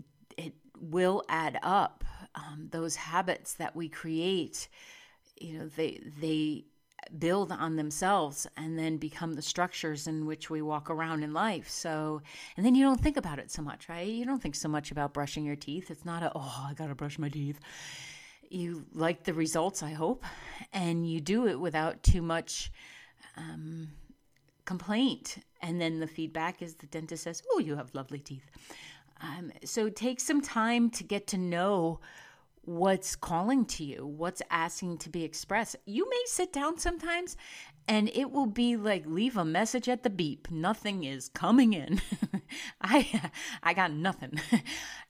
will 0.80 1.22
add 1.28 1.58
up. 1.62 2.04
Um, 2.34 2.68
those 2.70 2.96
habits 2.96 3.54
that 3.54 3.74
we 3.74 3.88
create, 3.88 4.68
you 5.40 5.58
know, 5.58 5.68
they 5.68 6.00
they 6.20 6.66
build 7.18 7.50
on 7.52 7.76
themselves 7.76 8.46
and 8.56 8.78
then 8.78 8.96
become 8.98 9.34
the 9.34 9.42
structures 9.42 10.06
in 10.06 10.26
which 10.26 10.50
we 10.50 10.60
walk 10.60 10.90
around 10.90 11.22
in 11.22 11.32
life. 11.32 11.68
So, 11.68 12.20
and 12.56 12.66
then 12.66 12.74
you 12.74 12.84
don't 12.84 13.00
think 13.00 13.16
about 13.16 13.38
it 13.38 13.50
so 13.50 13.62
much, 13.62 13.88
right? 13.88 14.06
You 14.06 14.24
don't 14.24 14.42
think 14.42 14.54
so 14.54 14.68
much 14.68 14.90
about 14.90 15.14
brushing 15.14 15.44
your 15.44 15.56
teeth. 15.56 15.90
It's 15.90 16.04
not 16.04 16.22
a, 16.22 16.30
oh, 16.34 16.66
I 16.68 16.74
got 16.74 16.88
to 16.88 16.94
brush 16.94 17.18
my 17.18 17.28
teeth. 17.28 17.60
You 18.50 18.84
like 18.92 19.24
the 19.24 19.34
results, 19.34 19.82
I 19.82 19.92
hope, 19.92 20.24
and 20.72 21.10
you 21.10 21.20
do 21.20 21.46
it 21.46 21.58
without 21.58 22.02
too 22.02 22.22
much 22.22 22.72
um, 23.36 23.88
complaint. 24.64 25.38
And 25.62 25.80
then 25.80 26.00
the 26.00 26.06
feedback 26.06 26.62
is 26.62 26.74
the 26.74 26.86
dentist 26.86 27.24
says, 27.24 27.42
oh, 27.52 27.58
you 27.58 27.76
have 27.76 27.94
lovely 27.94 28.20
teeth. 28.20 28.50
Um, 29.20 29.52
so 29.64 29.88
take 29.88 30.20
some 30.20 30.40
time 30.40 30.90
to 30.90 31.04
get 31.04 31.26
to 31.28 31.38
know 31.38 32.00
what's 32.62 33.16
calling 33.16 33.64
to 33.64 33.84
you, 33.84 34.06
what's 34.06 34.42
asking 34.50 34.98
to 34.98 35.08
be 35.08 35.24
expressed. 35.24 35.76
You 35.86 36.08
may 36.08 36.22
sit 36.26 36.52
down 36.52 36.78
sometimes 36.78 37.36
and 37.86 38.10
it 38.10 38.30
will 38.30 38.46
be 38.46 38.76
like 38.76 39.06
leave 39.06 39.36
a 39.36 39.44
message 39.44 39.88
at 39.88 40.02
the 40.02 40.10
beep. 40.10 40.50
Nothing 40.50 41.04
is 41.04 41.28
coming 41.28 41.72
in. 41.72 42.00
I 42.80 43.30
I 43.62 43.72
got 43.74 43.92
nothing. 43.92 44.40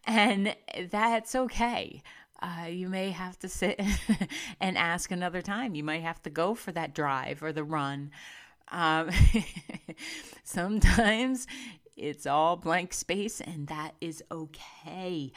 and 0.05 0.55
that's 0.91 1.35
okay. 1.35 2.03
Uh, 2.41 2.67
you 2.69 2.89
may 2.89 3.11
have 3.11 3.37
to 3.41 3.49
sit 3.49 3.81
and 4.61 4.79
ask 4.79 5.11
another 5.11 5.43
time. 5.43 5.75
You 5.75 5.83
might 5.83 6.03
have 6.03 6.23
to 6.23 6.31
go 6.31 6.55
for 6.55 6.71
that 6.73 6.95
drive 6.95 7.43
or 7.43 7.53
the 7.53 7.65
run 7.65 8.13
Um, 8.71 9.11
sometimes 10.45 11.47
it's 11.99 12.27
all 12.27 12.57
blank 12.57 12.93
space, 12.93 13.41
and 13.41 13.67
that 13.69 13.95
is 14.01 14.23
okay. 14.31 15.33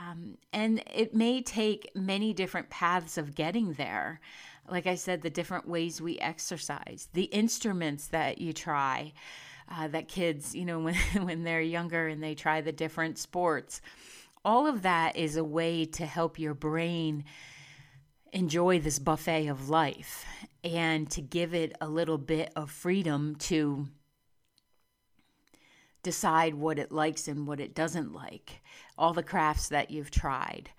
Um, 0.00 0.38
and 0.52 0.82
it 0.92 1.14
may 1.14 1.42
take 1.42 1.90
many 1.94 2.32
different 2.32 2.70
paths 2.70 3.18
of 3.18 3.34
getting 3.34 3.74
there. 3.74 4.20
Like 4.68 4.86
I 4.86 4.94
said, 4.94 5.22
the 5.22 5.30
different 5.30 5.68
ways 5.68 6.00
we 6.00 6.18
exercise, 6.18 7.08
the 7.12 7.24
instruments 7.24 8.06
that 8.08 8.40
you 8.40 8.52
try, 8.52 9.12
uh, 9.68 9.88
that 9.88 10.08
kids, 10.08 10.54
you 10.54 10.64
know, 10.64 10.78
when, 10.80 10.94
when 11.20 11.42
they're 11.44 11.60
younger 11.60 12.08
and 12.08 12.22
they 12.22 12.34
try 12.34 12.60
the 12.60 12.72
different 12.72 13.18
sports. 13.18 13.80
All 14.44 14.66
of 14.66 14.82
that 14.82 15.16
is 15.16 15.36
a 15.36 15.44
way 15.44 15.84
to 15.84 16.06
help 16.06 16.38
your 16.38 16.54
brain 16.54 17.24
enjoy 18.32 18.78
this 18.78 18.98
buffet 18.98 19.48
of 19.48 19.68
life 19.68 20.24
and 20.62 21.10
to 21.10 21.20
give 21.20 21.52
it 21.52 21.76
a 21.80 21.88
little 21.88 22.18
bit 22.18 22.52
of 22.54 22.70
freedom 22.70 23.34
to 23.36 23.88
decide 26.02 26.54
what 26.54 26.78
it 26.78 26.92
likes 26.92 27.28
and 27.28 27.46
what 27.46 27.60
it 27.60 27.74
doesn't 27.74 28.12
like. 28.12 28.62
All 28.96 29.12
the 29.12 29.22
crafts 29.22 29.68
that 29.68 29.90
you've 29.90 30.10
tried. 30.10 30.70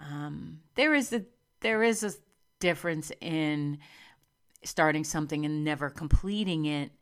Um, 0.00 0.60
there 0.74 0.94
is 0.94 1.12
a 1.12 1.24
there 1.60 1.82
is 1.82 2.02
a 2.02 2.12
difference 2.58 3.12
in 3.20 3.78
starting 4.64 5.04
something 5.04 5.44
and 5.44 5.64
never 5.64 5.90
completing 5.90 6.64
it 6.64 6.92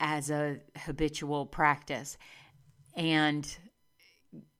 as 0.00 0.30
a 0.30 0.58
habitual 0.76 1.46
practice 1.46 2.16
and 2.94 3.58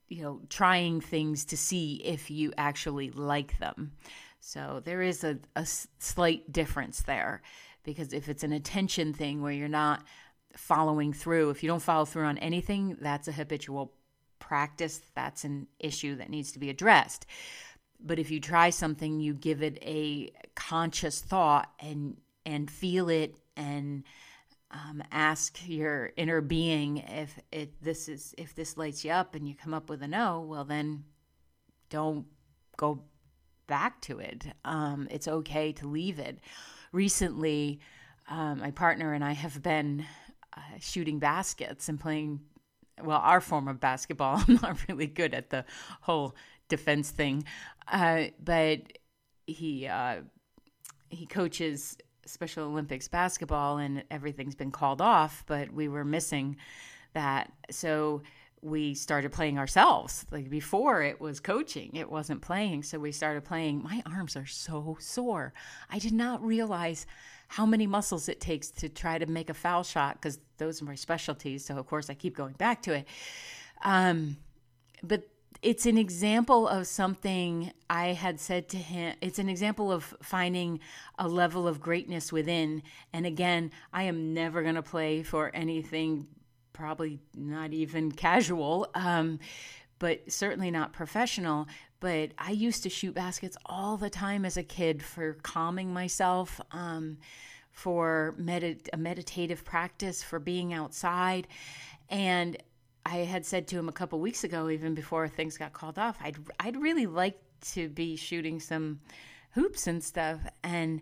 you 0.09 0.23
know 0.23 0.41
trying 0.49 1.01
things 1.01 1.45
to 1.45 1.57
see 1.57 1.97
if 2.05 2.31
you 2.31 2.53
actually 2.57 3.11
like 3.11 3.59
them 3.59 3.93
so 4.41 4.81
there 4.85 5.03
is 5.03 5.25
a, 5.25 5.38
a 5.57 5.67
slight 5.67 6.51
difference 6.53 7.03
there 7.03 7.43
because 7.85 8.12
if 8.12 8.29
it's 8.29 8.45
an 8.45 8.53
attention 8.53 9.12
thing 9.12 9.43
where 9.43 9.53
you're 9.53 9.69
not 9.69 10.05
following 10.59 11.12
through. 11.12 11.51
If 11.51 11.62
you 11.62 11.68
don't 11.68 11.83
follow 11.83 12.05
through 12.05 12.25
on 12.25 12.38
anything 12.38 12.97
that's 13.01 13.29
a 13.29 13.33
habitual 13.33 13.92
practice. 14.38 15.01
That's 15.14 15.44
an 15.44 15.66
issue 15.79 16.16
that 16.16 16.31
needs 16.31 16.53
to 16.53 16.59
be 16.59 16.71
addressed. 16.71 17.27
But 18.01 18.18
if 18.18 18.31
you 18.31 18.40
try 18.40 18.71
something 18.71 19.21
you 19.21 19.35
give 19.35 19.62
it 19.62 19.79
a 19.83 20.31
conscious 20.55 21.21
thought 21.21 21.71
and 21.81 22.16
and 22.47 22.71
feel 22.71 23.09
it 23.09 23.35
and 23.57 24.05
um, 24.71 25.03
ask 25.11 25.59
your 25.66 26.12
inner 26.16 26.40
being 26.40 26.99
if 26.99 27.38
it 27.51 27.83
this 27.83 28.09
is 28.09 28.35
if 28.38 28.55
this 28.55 28.77
lights 28.77 29.05
you 29.05 29.11
up 29.11 29.35
and 29.35 29.49
you 29.49 29.55
come 29.55 29.75
up 29.75 29.90
with 29.90 30.03
a 30.03 30.09
no 30.09 30.40
well 30.40 30.64
then 30.64 31.05
don't 31.90 32.27
go 32.77 33.03
back 33.66 34.01
to 34.03 34.18
it. 34.18 34.47
Um, 34.64 35.09
it's 35.11 35.29
okay 35.29 35.73
to 35.73 35.87
leave 35.87 36.18
it. 36.18 36.38
Recently 36.92 37.81
um, 38.31 38.61
my 38.61 38.71
partner 38.71 39.14
and 39.14 39.25
i 39.25 39.33
have 39.33 39.62
been 39.62 40.05
uh, 40.56 40.61
shooting 40.80 41.18
baskets 41.18 41.88
and 41.88 42.00
playing 42.00 42.40
well 43.02 43.20
our 43.22 43.40
form 43.40 43.68
of 43.68 43.80
basketball 43.80 44.42
i'm 44.48 44.58
not 44.62 44.78
really 44.88 45.06
good 45.06 45.34
at 45.34 45.50
the 45.50 45.64
whole 46.02 46.34
defense 46.68 47.11
thing 47.11 47.44
uh, 47.90 48.24
but 48.42 48.80
he 49.46 49.87
uh, 49.87 50.16
he 51.11 51.26
coaches 51.26 51.96
Special 52.26 52.66
Olympics 52.66 53.08
basketball 53.08 53.78
and 53.78 54.04
everything's 54.11 54.54
been 54.54 54.70
called 54.70 55.00
off, 55.00 55.44
but 55.46 55.72
we 55.72 55.88
were 55.88 56.04
missing 56.04 56.56
that. 57.14 57.50
So 57.70 58.22
we 58.61 58.94
started 58.94 59.32
playing 59.32 59.58
ourselves. 59.58 60.26
Like 60.30 60.50
before 60.50 61.02
it 61.02 61.20
was 61.20 61.40
coaching, 61.40 61.92
it 61.94 62.11
wasn't 62.11 62.42
playing. 62.42 62.82
So 62.82 62.98
we 62.98 63.12
started 63.12 63.44
playing. 63.44 63.82
My 63.82 64.02
arms 64.04 64.37
are 64.37 64.46
so 64.46 64.96
sore. 65.00 65.54
I 65.90 65.98
did 65.98 66.12
not 66.12 66.44
realize 66.44 67.06
how 67.48 67.66
many 67.66 67.87
muscles 67.87 68.28
it 68.28 68.40
takes 68.40 68.70
to 68.70 68.88
try 68.88 69.18
to 69.18 69.26
make 69.26 69.50
a 69.50 69.54
foul 69.54 69.82
shot 69.82 70.14
because 70.14 70.38
those 70.58 70.80
are 70.80 70.84
my 70.84 70.94
specialties. 70.94 71.64
So 71.64 71.76
of 71.76 71.87
course 71.87 72.08
I 72.11 72.14
keep 72.14 72.37
going 72.37 72.54
back 72.54 72.82
to 72.82 72.94
it. 72.94 73.08
Um, 73.82 74.37
but 75.02 75.28
it's 75.62 75.87
an 75.87 75.98
example 75.98 76.68
of 76.68 76.87
something 76.87 77.72
I 77.90 78.08
had 78.08 78.38
said 78.38 78.68
to 78.70 78.76
him. 78.76 79.16
It's 79.20 79.38
an 79.38 79.48
example 79.48 79.90
of 79.90 80.14
finding 80.22 80.78
a 81.18 81.26
level 81.26 81.66
of 81.66 81.80
greatness 81.80 82.32
within. 82.32 82.82
And 83.12 83.26
again, 83.26 83.72
I 83.92 84.04
am 84.04 84.34
never 84.34 84.62
going 84.62 84.76
to 84.76 84.82
play 84.82 85.22
for 85.22 85.50
anything, 85.54 86.28
probably 86.72 87.18
not 87.34 87.72
even 87.72 88.12
casual, 88.12 88.88
um, 88.94 89.40
but 89.98 90.30
certainly 90.30 90.70
not 90.70 90.92
professional. 90.92 91.66
But 92.00 92.30
I 92.38 92.52
used 92.52 92.82
to 92.84 92.88
shoot 92.88 93.14
baskets 93.14 93.56
all 93.66 93.96
the 93.96 94.11
time 94.11 94.44
as 94.44 94.56
a 94.56 94.62
kid 94.62 95.02
for 95.02 95.34
calming 95.42 95.92
myself. 95.92 96.61
Um, 96.70 97.18
for 97.78 98.34
a 98.37 98.96
meditative 98.96 99.64
practice, 99.64 100.20
for 100.20 100.40
being 100.40 100.74
outside. 100.74 101.46
And 102.08 102.56
I 103.06 103.18
had 103.18 103.46
said 103.46 103.68
to 103.68 103.78
him 103.78 103.88
a 103.88 103.92
couple 103.92 104.18
weeks 104.18 104.42
ago, 104.42 104.68
even 104.68 104.94
before 104.94 105.28
things 105.28 105.56
got 105.56 105.72
called 105.72 105.96
off, 105.96 106.18
I'd 106.20 106.37
I'd 106.58 106.76
really 106.76 107.06
like 107.06 107.38
to 107.72 107.88
be 107.88 108.16
shooting 108.16 108.58
some 108.58 109.00
hoops 109.52 109.87
and 109.87 110.02
stuff. 110.02 110.40
And 110.64 111.00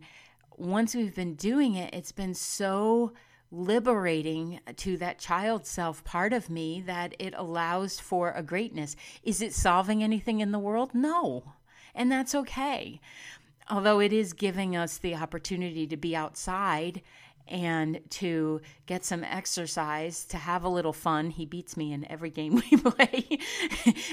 once 0.57 0.95
we've 0.95 1.15
been 1.15 1.35
doing 1.35 1.77
it, 1.77 1.95
it's 1.95 2.13
been 2.13 2.35
so 2.35 3.13
liberating 3.51 4.61
to 4.77 4.97
that 4.99 5.19
child 5.19 5.67
self 5.67 6.03
part 6.05 6.33
of 6.33 6.51
me 6.51 6.83
that 6.87 7.15
it 7.19 7.35
allows 7.37 8.01
for 8.01 8.33
a 8.33 8.43
greatness. 8.43 8.97
Is 9.23 9.41
it 9.41 9.55
solving 9.55 10.03
anything 10.03 10.41
in 10.41 10.53
the 10.53 10.59
world? 10.59 10.95
No. 10.95 11.53
And 11.95 12.11
that's 12.11 12.35
okay. 12.35 13.01
Although 13.69 14.01
it 14.01 14.13
is 14.13 14.33
giving 14.33 14.77
us 14.77 14.99
the 14.99 15.15
opportunity 15.17 15.87
to 15.87 15.97
be 15.97 16.15
outside 16.15 17.03
and 17.49 18.01
to 18.11 18.61
get 18.87 19.05
some 19.05 19.23
exercise, 19.23 20.25
to 20.27 20.37
have 20.37 20.65
a 20.65 20.69
little 20.69 20.93
fun. 20.93 21.31
He 21.31 21.47
beats 21.47 21.77
me 21.77 21.93
in 21.93 22.11
every 22.11 22.31
game 22.31 22.55
we 22.71 22.77
play, 22.77 23.39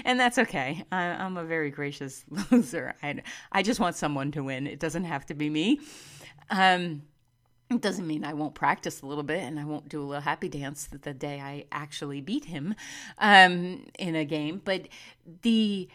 and 0.06 0.20
that's 0.20 0.38
okay. 0.38 0.84
I, 0.92 1.04
am 1.04 1.38
a 1.38 1.44
very 1.44 1.72
gracious 1.72 2.26
loser. 2.52 2.96
I, 3.02 3.22
I 3.52 3.64
just 3.64 3.80
want 3.80 3.96
someone 3.96 4.32
to 4.34 4.44
win. 4.44 4.68
It 4.68 4.80
doesn't 4.80 5.06
have 5.06 5.26
to 5.28 5.34
be 5.34 5.50
me. 5.50 5.80
Um, 6.50 7.04
it 7.76 7.82
doesn't 7.82 8.08
mean 8.08 8.24
I 8.24 8.34
won't 8.34 8.56
practice 8.56 9.02
a 9.02 9.06
little 9.06 9.24
bit 9.24 9.42
and 9.42 9.60
I 9.60 9.66
won't 9.66 9.90
do 9.90 10.02
a 10.02 10.06
little 10.06 10.22
happy 10.22 10.50
dance 10.50 10.88
the 10.88 11.14
day 11.14 11.40
I 11.40 11.66
actually 11.72 12.22
beat 12.22 12.46
him 12.46 12.76
um, 13.20 13.86
in 14.00 14.16
a 14.16 14.26
game. 14.26 14.62
But 14.64 14.88
the 15.42 15.90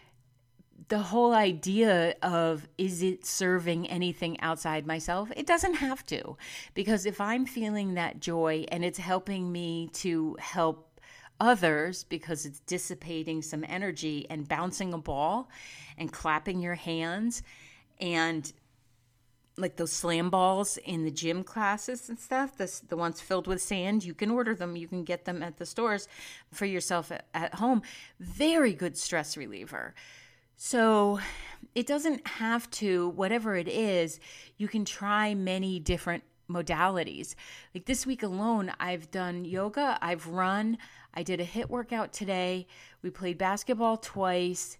the 0.87 0.99
whole 0.99 1.33
idea 1.33 2.15
of 2.23 2.67
is 2.77 3.03
it 3.03 3.25
serving 3.25 3.87
anything 3.87 4.39
outside 4.39 4.87
myself? 4.87 5.31
It 5.35 5.45
doesn't 5.45 5.75
have 5.75 6.05
to. 6.07 6.37
Because 6.73 7.05
if 7.05 7.21
I'm 7.21 7.45
feeling 7.45 7.93
that 7.93 8.19
joy 8.19 8.65
and 8.69 8.83
it's 8.83 8.97
helping 8.97 9.51
me 9.51 9.89
to 9.93 10.35
help 10.39 10.99
others 11.39 12.03
because 12.03 12.45
it's 12.45 12.59
dissipating 12.61 13.41
some 13.41 13.63
energy 13.67 14.25
and 14.29 14.47
bouncing 14.47 14.93
a 14.93 14.97
ball 14.97 15.49
and 15.97 16.11
clapping 16.11 16.59
your 16.59 16.75
hands 16.75 17.43
and 18.01 18.51
like 19.59 19.75
those 19.75 19.91
slam 19.91 20.29
balls 20.29 20.77
in 20.77 21.03
the 21.03 21.11
gym 21.11 21.43
classes 21.43 22.09
and 22.09 22.19
stuff, 22.19 22.57
the, 22.57 22.81
the 22.87 22.97
ones 22.97 23.21
filled 23.21 23.47
with 23.47 23.61
sand, 23.61 24.03
you 24.03 24.13
can 24.13 24.31
order 24.31 24.55
them. 24.55 24.75
You 24.75 24.87
can 24.87 25.03
get 25.03 25.25
them 25.25 25.43
at 25.43 25.57
the 25.57 25.65
stores 25.65 26.07
for 26.51 26.65
yourself 26.65 27.11
at, 27.11 27.25
at 27.33 27.55
home. 27.55 27.81
Very 28.19 28.73
good 28.73 28.97
stress 28.97 29.37
reliever. 29.37 29.93
So 30.55 31.19
it 31.73 31.87
doesn't 31.87 32.27
have 32.27 32.69
to, 32.71 33.09
whatever 33.09 33.55
it 33.55 33.67
is, 33.67 34.19
you 34.57 34.67
can 34.67 34.83
try 34.83 35.33
many 35.33 35.79
different 35.79 36.23
modalities. 36.49 37.35
Like 37.73 37.85
this 37.85 38.05
week 38.05 38.23
alone, 38.23 38.71
I've 38.79 39.09
done 39.11 39.45
yoga, 39.45 39.97
I've 40.01 40.27
run, 40.27 40.77
I 41.13 41.23
did 41.23 41.39
a 41.39 41.45
HIIT 41.45 41.69
workout 41.69 42.11
today, 42.11 42.67
we 43.01 43.09
played 43.09 43.37
basketball 43.37 43.97
twice, 43.97 44.77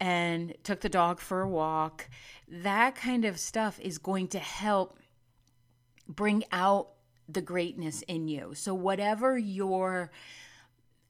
and 0.00 0.54
took 0.64 0.80
the 0.80 0.88
dog 0.88 1.20
for 1.20 1.42
a 1.42 1.48
walk. 1.48 2.08
That 2.48 2.94
kind 2.94 3.24
of 3.24 3.38
stuff 3.38 3.78
is 3.80 3.98
going 3.98 4.28
to 4.28 4.38
help 4.38 4.98
bring 6.08 6.42
out 6.50 6.88
the 7.28 7.42
greatness 7.42 8.02
in 8.02 8.26
you. 8.26 8.54
So, 8.54 8.74
whatever 8.74 9.38
your 9.38 10.10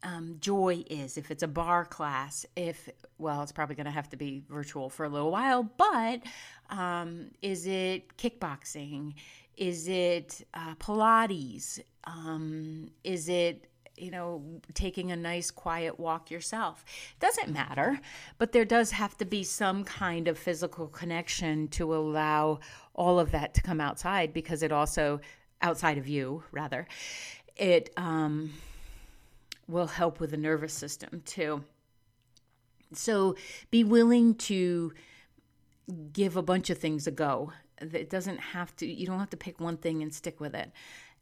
um, 0.03 0.37
joy 0.41 0.85
is, 0.91 1.17
if 1.17 1.31
it's 1.31 1.43
a 1.43 1.49
barre 1.49 1.87
class, 1.87 2.45
if, 2.57 2.89
well, 3.19 3.43
it's 3.43 3.53
probably 3.53 3.77
going 3.77 3.87
to 3.87 3.93
have 3.93 4.09
to 4.11 4.17
be 4.17 4.43
virtual 4.49 4.91
for 4.91 5.05
a 5.05 5.09
little 5.09 5.31
while, 5.31 5.63
but 5.63 6.23
um, 6.71 7.31
is 7.43 7.67
it 7.67 8.17
kickboxing? 8.17 9.15
Is 9.57 9.89
it 9.89 10.47
uh, 10.55 10.75
Pilates? 10.77 11.81
Um, 12.05 12.91
is 13.05 13.29
it 13.29 13.70
you 14.01 14.11
know, 14.11 14.43
taking 14.75 15.13
a 15.13 15.17
nice 15.17 15.51
quiet 15.51 15.99
walk 15.99 16.31
yourself. 16.31 16.85
Doesn't 17.19 17.51
matter, 17.53 18.01
but 18.39 18.53
there 18.53 18.65
does 18.65 18.93
have 18.93 19.17
to 19.19 19.25
be 19.25 19.43
some 19.43 19.85
kind 19.85 20.29
of 20.29 20.39
physical 20.39 20.89
connection 20.89 21.69
to 21.69 21.95
allow 21.95 22.61
all 22.95 23.21
of 23.21 23.31
that 23.33 23.55
to 23.55 23.63
come 23.63 23.81
outside 23.81 24.33
because 24.33 24.63
it 24.63 24.73
also, 24.73 25.21
outside 25.63 25.99
of 25.99 26.09
you, 26.09 26.43
rather, 26.53 26.87
it, 27.57 27.91
um, 27.97 28.53
will 29.71 29.87
help 29.87 30.21
with 30.21 30.33
the 30.33 30.37
nervous 30.37 30.73
system 30.73 31.23
too. 31.25 31.65
So 32.93 33.37
be 33.71 33.85
willing 33.85 34.35
to 34.35 34.93
give 36.13 36.37
a 36.37 36.43
bunch 36.43 36.71
of 36.71 36.79
things 36.79 37.07
a 37.07 37.11
go. 37.11 37.53
It 37.81 38.11
doesn't 38.11 38.39
have 38.39 38.75
to, 38.77 38.87
you 38.87 39.07
don't 39.07 39.19
have 39.19 39.31
to 39.31 39.37
pick 39.37 39.61
one 39.61 39.77
thing 39.77 40.03
and 40.03 40.13
stick 40.13 40.41
with 40.41 40.55
it. 40.55 40.71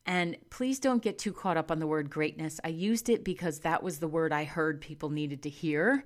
And 0.09 0.39
please 0.49 0.79
don't 0.81 1.03
get 1.03 1.19
too 1.19 1.35
caught 1.35 1.59
up 1.59 1.71
on 1.71 1.81
the 1.81 1.87
word 1.87 2.09
greatness. 2.09 2.59
I 2.65 2.69
used 2.69 3.11
it 3.11 3.25
because 3.25 3.61
that 3.61 3.83
was 3.83 3.99
the 3.99 4.09
word 4.09 4.33
I 4.33 4.45
heard 4.45 4.81
people 4.81 5.11
needed 5.11 5.43
to 5.43 5.51
hear. 5.51 6.03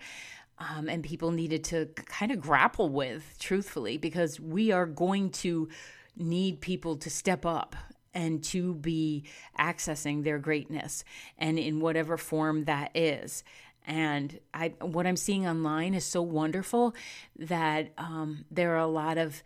Um, 0.58 0.88
and 0.88 1.04
people 1.04 1.30
needed 1.30 1.62
to 1.64 1.86
kind 1.94 2.32
of 2.32 2.40
grapple 2.40 2.88
with, 2.88 3.36
truthfully, 3.38 3.98
because 3.98 4.40
we 4.40 4.72
are 4.72 4.86
going 4.86 5.30
to 5.30 5.68
need 6.16 6.60
people 6.60 6.96
to 6.96 7.10
step 7.10 7.46
up 7.46 7.76
and 8.12 8.42
to 8.44 8.74
be 8.74 9.24
accessing 9.58 10.24
their 10.24 10.38
greatness 10.38 11.04
and 11.38 11.58
in 11.58 11.78
whatever 11.80 12.16
form 12.16 12.64
that 12.64 12.90
is 12.94 13.42
and 13.86 14.38
I, 14.54 14.74
what 14.80 15.06
I'm 15.06 15.16
seeing 15.16 15.46
online 15.46 15.94
is 15.94 16.04
so 16.04 16.22
wonderful 16.22 16.94
that 17.36 17.92
um, 17.98 18.44
there 18.50 18.74
are 18.74 18.78
a 18.78 18.86
lot 18.86 19.18
of 19.18 19.42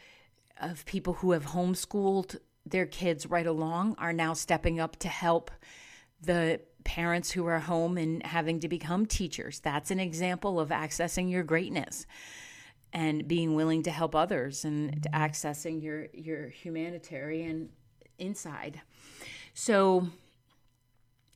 of 0.60 0.86
people 0.86 1.12
who 1.14 1.32
have 1.32 1.46
homeschooled 1.46 2.36
their 2.66 2.86
kids 2.86 3.26
right 3.26 3.46
along 3.46 3.94
are 3.98 4.12
now 4.12 4.34
stepping 4.34 4.80
up 4.80 4.96
to 4.96 5.08
help 5.08 5.50
the 6.20 6.60
parents 6.84 7.30
who 7.32 7.46
are 7.46 7.60
home 7.60 7.96
and 7.96 8.24
having 8.24 8.60
to 8.60 8.68
become 8.68 9.06
teachers. 9.06 9.60
That's 9.60 9.90
an 9.90 10.00
example 10.00 10.60
of 10.60 10.70
accessing 10.70 11.30
your 11.30 11.42
greatness 11.42 12.06
and 12.92 13.26
being 13.26 13.54
willing 13.54 13.82
to 13.84 13.90
help 13.90 14.14
others 14.14 14.64
and 14.64 15.06
accessing 15.12 15.82
your 15.82 16.06
your 16.12 16.48
humanitarian 16.48 17.70
inside. 18.18 18.80
So 19.54 20.08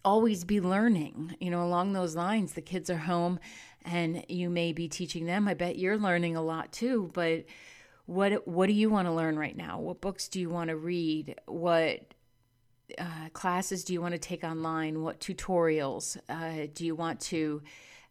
always 0.05 0.45
be 0.45 0.61
learning, 0.61 1.37
you 1.40 1.51
know, 1.51 1.62
along 1.62 1.93
those 1.93 2.16
lines. 2.16 2.55
The 2.55 2.62
kids 2.62 2.88
are 2.88 2.97
home 2.97 3.38
and 3.85 4.25
you 4.29 4.51
may 4.51 4.73
be 4.73 4.88
teaching 4.88 5.27
them. 5.27 5.49
I 5.49 5.55
bet 5.55 5.79
you're 5.79 5.99
learning 5.99 6.37
a 6.37 6.43
lot 6.43 6.73
too, 6.73 7.11
but 7.12 7.45
what 8.11 8.49
what 8.49 8.66
do 8.66 8.73
you 8.73 8.90
want 8.90 9.07
to 9.07 9.12
learn 9.12 9.38
right 9.38 9.57
now? 9.57 9.79
What 9.79 10.01
books 10.01 10.27
do 10.27 10.40
you 10.40 10.51
want 10.51 10.68
to 10.68 10.77
read? 10.77 11.37
What 11.46 12.12
uh, 12.99 13.29
classes 13.33 13.85
do 13.85 13.92
you 13.92 14.03
want 14.03 14.14
to 14.14 14.18
take 14.18 14.42
online? 14.42 15.03
What 15.03 15.20
tutorials 15.20 16.16
uh, 16.29 16.66
do 16.75 16.85
you 16.85 16.96
want 16.96 17.20
to 17.20 17.62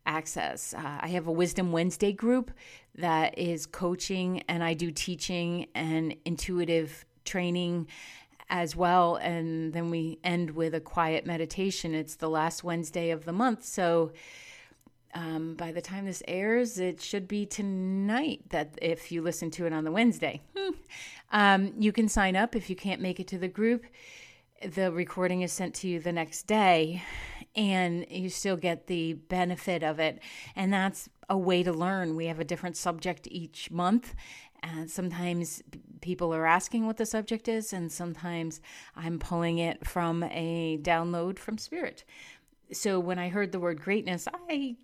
access? 0.05 0.73
Uh, 0.73 0.99
I 1.01 1.09
have 1.09 1.27
a 1.27 1.33
Wisdom 1.33 1.73
Wednesday 1.73 2.13
group 2.13 2.51
that 2.95 3.38
is 3.38 3.65
coaching, 3.65 4.41
and 4.47 4.63
I 4.63 4.73
do 4.73 4.89
teaching 4.89 5.67
and 5.75 6.15
intuitive 6.23 7.03
training 7.25 7.88
as 8.49 8.77
well. 8.77 9.17
And 9.17 9.73
then 9.73 9.89
we 9.89 10.17
end 10.23 10.51
with 10.51 10.73
a 10.75 10.79
quiet 10.79 11.25
meditation. 11.25 11.93
It's 11.93 12.15
the 12.15 12.29
last 12.29 12.63
Wednesday 12.63 13.09
of 13.09 13.25
the 13.25 13.33
month. 13.33 13.65
So 13.65 14.13
um, 15.13 15.55
by 15.55 15.71
the 15.71 15.81
time 15.81 16.05
this 16.05 16.23
airs, 16.27 16.79
it 16.79 17.01
should 17.01 17.27
be 17.27 17.45
tonight 17.45 18.41
that 18.49 18.77
if 18.81 19.11
you 19.11 19.21
listen 19.21 19.49
to 19.51 19.65
it 19.65 19.73
on 19.73 19.83
the 19.83 19.91
Wednesday. 19.91 20.41
Um, 21.31 21.73
you 21.77 21.91
can 21.91 22.09
sign 22.09 22.35
up 22.35 22.55
if 22.55 22.69
you 22.69 22.75
can't 22.75 23.01
make 23.01 23.19
it 23.19 23.27
to 23.27 23.37
the 23.37 23.47
group. 23.47 23.85
The 24.67 24.91
recording 24.91 25.41
is 25.41 25.53
sent 25.53 25.75
to 25.75 25.87
you 25.87 25.99
the 25.99 26.11
next 26.11 26.47
day, 26.47 27.03
and 27.55 28.05
you 28.09 28.29
still 28.29 28.57
get 28.57 28.87
the 28.87 29.13
benefit 29.13 29.83
of 29.83 29.99
it. 29.99 30.19
And 30.55 30.73
that's 30.73 31.07
a 31.29 31.37
way 31.37 31.63
to 31.63 31.71
learn. 31.71 32.15
We 32.15 32.25
have 32.25 32.39
a 32.39 32.43
different 32.43 32.77
subject 32.77 33.27
each 33.29 33.71
month, 33.71 34.15
and 34.61 34.89
sometimes 34.89 35.61
people 36.01 36.33
are 36.33 36.45
asking 36.45 36.85
what 36.85 36.97
the 36.97 37.05
subject 37.05 37.47
is, 37.47 37.71
and 37.71 37.91
sometimes 37.91 38.59
I'm 38.95 39.19
pulling 39.19 39.59
it 39.59 39.85
from 39.85 40.23
a 40.23 40.79
download 40.81 41.39
from 41.39 41.57
Spirit. 41.57 42.03
So 42.71 42.99
when 42.99 43.17
I 43.17 43.29
heard 43.29 43.51
the 43.51 43.59
word 43.59 43.81
greatness, 43.81 44.27
I 44.49 44.75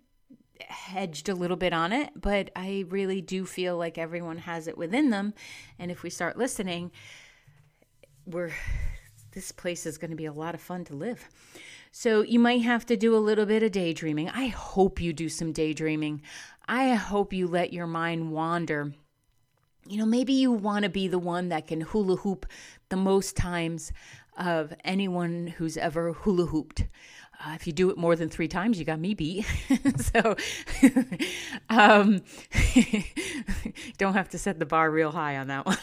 hedged 0.62 1.28
a 1.28 1.34
little 1.34 1.56
bit 1.56 1.72
on 1.72 1.92
it, 1.92 2.10
but 2.14 2.50
I 2.56 2.84
really 2.88 3.20
do 3.20 3.44
feel 3.44 3.76
like 3.76 3.98
everyone 3.98 4.38
has 4.38 4.68
it 4.68 4.78
within 4.78 5.10
them. 5.10 5.34
And 5.78 5.90
if 5.90 6.02
we 6.02 6.10
start 6.10 6.38
listening, 6.38 6.90
we're 8.24 8.52
this 9.32 9.52
place 9.52 9.84
is 9.84 9.98
going 9.98 10.10
to 10.10 10.16
be 10.16 10.24
a 10.24 10.32
lot 10.32 10.54
of 10.54 10.62
fun 10.62 10.82
to 10.86 10.94
live. 10.94 11.28
So 11.92 12.22
you 12.22 12.38
might 12.38 12.62
have 12.62 12.86
to 12.86 12.96
do 12.96 13.14
a 13.14 13.18
little 13.18 13.44
bit 13.44 13.62
of 13.62 13.70
daydreaming. 13.70 14.30
I 14.30 14.46
hope 14.46 14.98
you 14.98 15.12
do 15.12 15.28
some 15.28 15.52
daydreaming. 15.52 16.22
I 16.66 16.94
hope 16.94 17.34
you 17.34 17.46
let 17.46 17.70
your 17.72 17.86
mind 17.86 18.32
wander 18.32 18.92
you 19.88 19.98
know, 19.98 20.06
maybe 20.06 20.32
you 20.32 20.50
want 20.50 20.82
to 20.84 20.88
be 20.88 21.08
the 21.08 21.18
one 21.18 21.48
that 21.50 21.66
can 21.66 21.80
hula 21.80 22.16
hoop 22.16 22.46
the 22.88 22.96
most 22.96 23.36
times 23.36 23.92
of 24.36 24.72
anyone 24.84 25.46
who's 25.46 25.76
ever 25.76 26.12
hula 26.12 26.46
hooped. 26.46 26.86
Uh, 27.44 27.52
if 27.54 27.66
you 27.66 27.72
do 27.72 27.90
it 27.90 27.98
more 27.98 28.16
than 28.16 28.28
three 28.28 28.48
times, 28.48 28.78
you 28.78 28.84
got 28.84 28.98
me 28.98 29.14
beat. 29.14 29.46
so, 30.14 30.36
um, 31.68 32.22
don't 33.98 34.14
have 34.14 34.28
to 34.30 34.38
set 34.38 34.58
the 34.58 34.66
bar 34.66 34.90
real 34.90 35.12
high 35.12 35.36
on 35.36 35.48
that 35.48 35.66
one. 35.66 35.78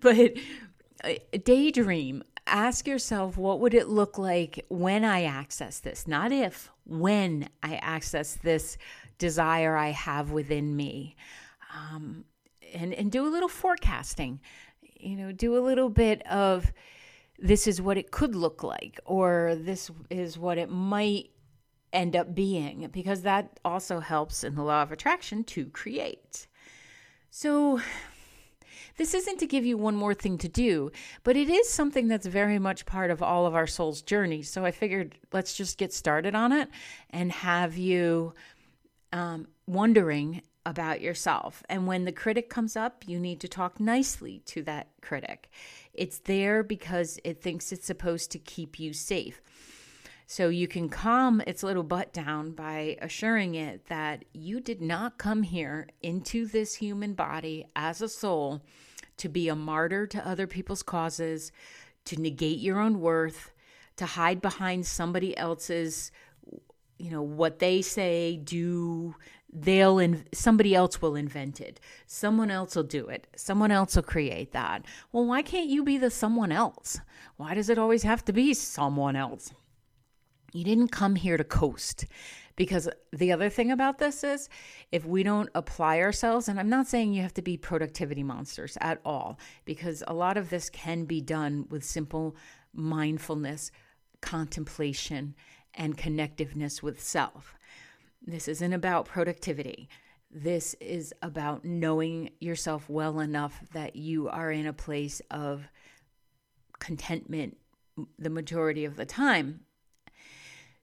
but 0.00 0.32
uh, 1.04 1.12
daydream. 1.44 2.22
Ask 2.44 2.88
yourself, 2.88 3.36
what 3.36 3.60
would 3.60 3.72
it 3.72 3.88
look 3.88 4.18
like 4.18 4.64
when 4.68 5.04
I 5.04 5.22
access 5.22 5.78
this? 5.78 6.08
Not 6.08 6.32
if, 6.32 6.72
when 6.84 7.48
I 7.62 7.76
access 7.76 8.34
this 8.34 8.76
desire 9.18 9.76
I 9.76 9.90
have 9.90 10.32
within 10.32 10.74
me. 10.74 11.14
Um, 11.72 12.24
and 12.74 12.92
and 12.94 13.12
do 13.12 13.26
a 13.26 13.30
little 13.30 13.48
forecasting 13.48 14.40
you 15.02 15.16
know 15.16 15.32
do 15.32 15.56
a 15.56 15.60
little 15.60 15.90
bit 15.90 16.24
of 16.26 16.72
this 17.42 17.66
is 17.66 17.82
what 17.82 17.98
it 17.98 18.10
could 18.10 18.34
look 18.34 18.62
like 18.62 18.98
or 19.04 19.54
this 19.58 19.90
is 20.08 20.38
what 20.38 20.56
it 20.56 20.70
might 20.70 21.30
end 21.92 22.16
up 22.16 22.34
being 22.34 22.88
because 22.92 23.22
that 23.22 23.60
also 23.64 24.00
helps 24.00 24.44
in 24.44 24.54
the 24.54 24.62
law 24.62 24.82
of 24.82 24.92
attraction 24.92 25.44
to 25.44 25.66
create 25.66 26.46
so 27.28 27.80
this 28.96 29.14
isn't 29.14 29.38
to 29.38 29.46
give 29.46 29.64
you 29.64 29.78
one 29.78 29.96
more 29.96 30.14
thing 30.14 30.38
to 30.38 30.48
do, 30.48 30.92
but 31.24 31.36
it 31.36 31.48
is 31.48 31.68
something 31.68 32.08
that's 32.08 32.26
very 32.26 32.58
much 32.58 32.84
part 32.84 33.10
of 33.10 33.22
all 33.22 33.46
of 33.46 33.54
our 33.54 33.66
soul's 33.66 34.02
journey. 34.02 34.42
So 34.42 34.64
I 34.64 34.70
figured 34.70 35.16
let's 35.32 35.54
just 35.54 35.78
get 35.78 35.92
started 35.92 36.34
on 36.34 36.52
it 36.52 36.68
and 37.10 37.32
have 37.32 37.76
you 37.76 38.34
um, 39.12 39.48
wondering 39.66 40.42
about 40.64 41.00
yourself. 41.00 41.62
And 41.68 41.86
when 41.86 42.04
the 42.04 42.12
critic 42.12 42.48
comes 42.48 42.76
up, 42.76 43.04
you 43.06 43.18
need 43.18 43.40
to 43.40 43.48
talk 43.48 43.80
nicely 43.80 44.40
to 44.46 44.62
that 44.64 44.88
critic. 45.00 45.50
It's 45.94 46.18
there 46.18 46.62
because 46.62 47.18
it 47.24 47.42
thinks 47.42 47.72
it's 47.72 47.86
supposed 47.86 48.30
to 48.32 48.38
keep 48.38 48.78
you 48.80 48.92
safe. 48.92 49.42
So 50.26 50.48
you 50.48 50.66
can 50.66 50.88
calm 50.88 51.42
its 51.46 51.62
little 51.62 51.82
butt 51.82 52.12
down 52.12 52.52
by 52.52 52.96
assuring 53.02 53.54
it 53.54 53.86
that 53.88 54.24
you 54.32 54.60
did 54.60 54.80
not 54.80 55.18
come 55.18 55.42
here 55.42 55.88
into 56.00 56.46
this 56.46 56.76
human 56.76 57.12
body 57.12 57.66
as 57.76 58.00
a 58.00 58.08
soul 58.08 58.62
to 59.18 59.28
be 59.28 59.48
a 59.48 59.54
martyr 59.54 60.06
to 60.06 60.26
other 60.26 60.46
people's 60.46 60.82
causes, 60.82 61.52
to 62.06 62.20
negate 62.20 62.60
your 62.60 62.80
own 62.80 63.00
worth, 63.00 63.52
to 63.96 64.06
hide 64.06 64.40
behind 64.40 64.86
somebody 64.86 65.36
else's 65.36 66.10
you 66.98 67.10
know 67.10 67.22
what 67.22 67.58
they 67.58 67.82
say 67.82 68.36
do 68.36 69.14
they'll 69.52 69.98
in, 69.98 70.24
somebody 70.32 70.74
else 70.74 71.02
will 71.02 71.14
invent 71.14 71.60
it. 71.60 71.78
Someone 72.06 72.50
else 72.50 72.74
will 72.74 72.82
do 72.82 73.08
it. 73.08 73.26
Someone 73.36 73.70
else 73.70 73.96
will 73.96 74.02
create 74.02 74.52
that. 74.52 74.84
Well 75.12 75.26
why 75.26 75.42
can't 75.42 75.68
you 75.68 75.84
be 75.84 75.98
the 75.98 76.10
someone 76.10 76.52
else? 76.52 77.00
Why 77.36 77.54
does 77.54 77.68
it 77.68 77.78
always 77.78 78.02
have 78.02 78.24
to 78.26 78.32
be 78.32 78.54
someone 78.54 79.16
else? 79.16 79.52
You 80.52 80.64
didn't 80.64 80.88
come 80.88 81.16
here 81.16 81.36
to 81.36 81.44
coast. 81.44 82.06
Because 82.54 82.88
the 83.12 83.32
other 83.32 83.48
thing 83.48 83.70
about 83.70 83.98
this 83.98 84.22
is 84.22 84.48
if 84.90 85.06
we 85.06 85.22
don't 85.22 85.48
apply 85.54 86.00
ourselves 86.00 86.48
and 86.48 86.60
i'm 86.60 86.68
not 86.68 86.86
saying 86.86 87.14
you 87.14 87.22
have 87.22 87.32
to 87.32 87.40
be 87.40 87.56
productivity 87.56 88.22
monsters 88.22 88.76
at 88.82 89.00
all 89.06 89.38
because 89.64 90.02
a 90.06 90.12
lot 90.12 90.36
of 90.36 90.50
this 90.50 90.68
can 90.68 91.06
be 91.06 91.22
done 91.22 91.66
with 91.70 91.82
simple 91.82 92.36
mindfulness 92.74 93.70
contemplation 94.20 95.34
and 95.74 95.96
connectiveness 95.96 96.82
with 96.82 97.02
self 97.02 97.54
this 98.24 98.48
isn't 98.48 98.72
about 98.72 99.06
productivity. 99.06 99.88
This 100.30 100.74
is 100.80 101.12
about 101.22 101.64
knowing 101.64 102.30
yourself 102.40 102.88
well 102.88 103.20
enough 103.20 103.60
that 103.72 103.96
you 103.96 104.28
are 104.28 104.50
in 104.50 104.66
a 104.66 104.72
place 104.72 105.20
of 105.30 105.68
contentment 106.78 107.56
the 108.18 108.30
majority 108.30 108.84
of 108.84 108.96
the 108.96 109.04
time. 109.04 109.60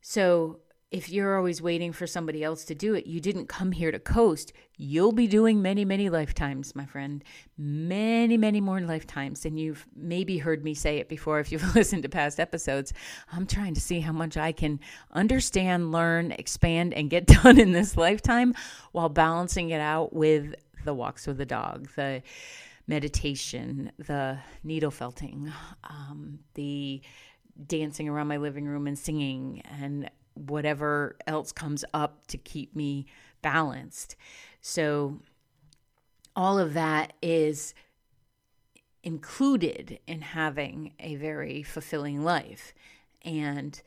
So, 0.01 0.59
if 0.91 1.07
you're 1.09 1.37
always 1.37 1.61
waiting 1.61 1.93
for 1.93 2.07
somebody 2.07 2.43
else 2.43 2.65
to 2.65 2.73
do 2.73 2.95
it, 2.95 3.05
you 3.05 3.19
didn't 3.19 3.45
come 3.45 3.71
here 3.71 3.91
to 3.91 3.99
coast. 3.99 4.53
You'll 4.75 5.11
be 5.11 5.27
doing 5.27 5.61
many, 5.61 5.85
many 5.85 6.09
lifetimes, 6.09 6.75
my 6.75 6.85
friend. 6.85 7.23
Many, 7.57 8.37
many 8.37 8.59
more 8.59 8.81
lifetimes. 8.81 9.45
And 9.45 9.59
you've 9.59 9.85
maybe 9.95 10.39
heard 10.39 10.63
me 10.63 10.73
say 10.73 10.97
it 10.97 11.07
before 11.07 11.39
if 11.39 11.51
you've 11.51 11.75
listened 11.75 12.03
to 12.03 12.09
past 12.09 12.39
episodes. 12.39 12.91
I'm 13.31 13.45
trying 13.45 13.75
to 13.75 13.81
see 13.81 13.99
how 13.99 14.13
much 14.13 14.35
I 14.35 14.51
can 14.51 14.79
understand, 15.11 15.91
learn, 15.91 16.31
expand, 16.31 16.95
and 16.95 17.09
get 17.09 17.27
done 17.43 17.59
in 17.59 17.71
this 17.71 17.95
lifetime 17.95 18.55
while 18.91 19.09
balancing 19.09 19.69
it 19.69 19.81
out 19.81 20.11
with 20.13 20.55
the 20.85 20.93
walks 20.95 21.27
with 21.27 21.37
the 21.37 21.45
dog, 21.45 21.87
the 21.95 22.23
meditation, 22.87 23.91
the 23.99 24.39
needle 24.63 24.89
felting, 24.89 25.51
um, 25.83 26.39
the 26.55 27.01
dancing 27.67 28.09
around 28.09 28.27
my 28.27 28.37
living 28.37 28.65
room 28.65 28.87
and 28.87 28.97
singing 28.97 29.61
and 29.79 30.09
whatever 30.47 31.17
else 31.27 31.51
comes 31.51 31.83
up 31.93 32.27
to 32.27 32.37
keep 32.37 32.75
me 32.75 33.05
balanced. 33.41 34.15
So, 34.61 35.19
all 36.35 36.59
of 36.59 36.73
that 36.73 37.13
is 37.21 37.73
included 39.03 39.99
in 40.07 40.21
having 40.21 40.93
a 40.99 41.15
very 41.15 41.63
fulfilling 41.63 42.23
life. 42.23 42.73
And 43.23 43.81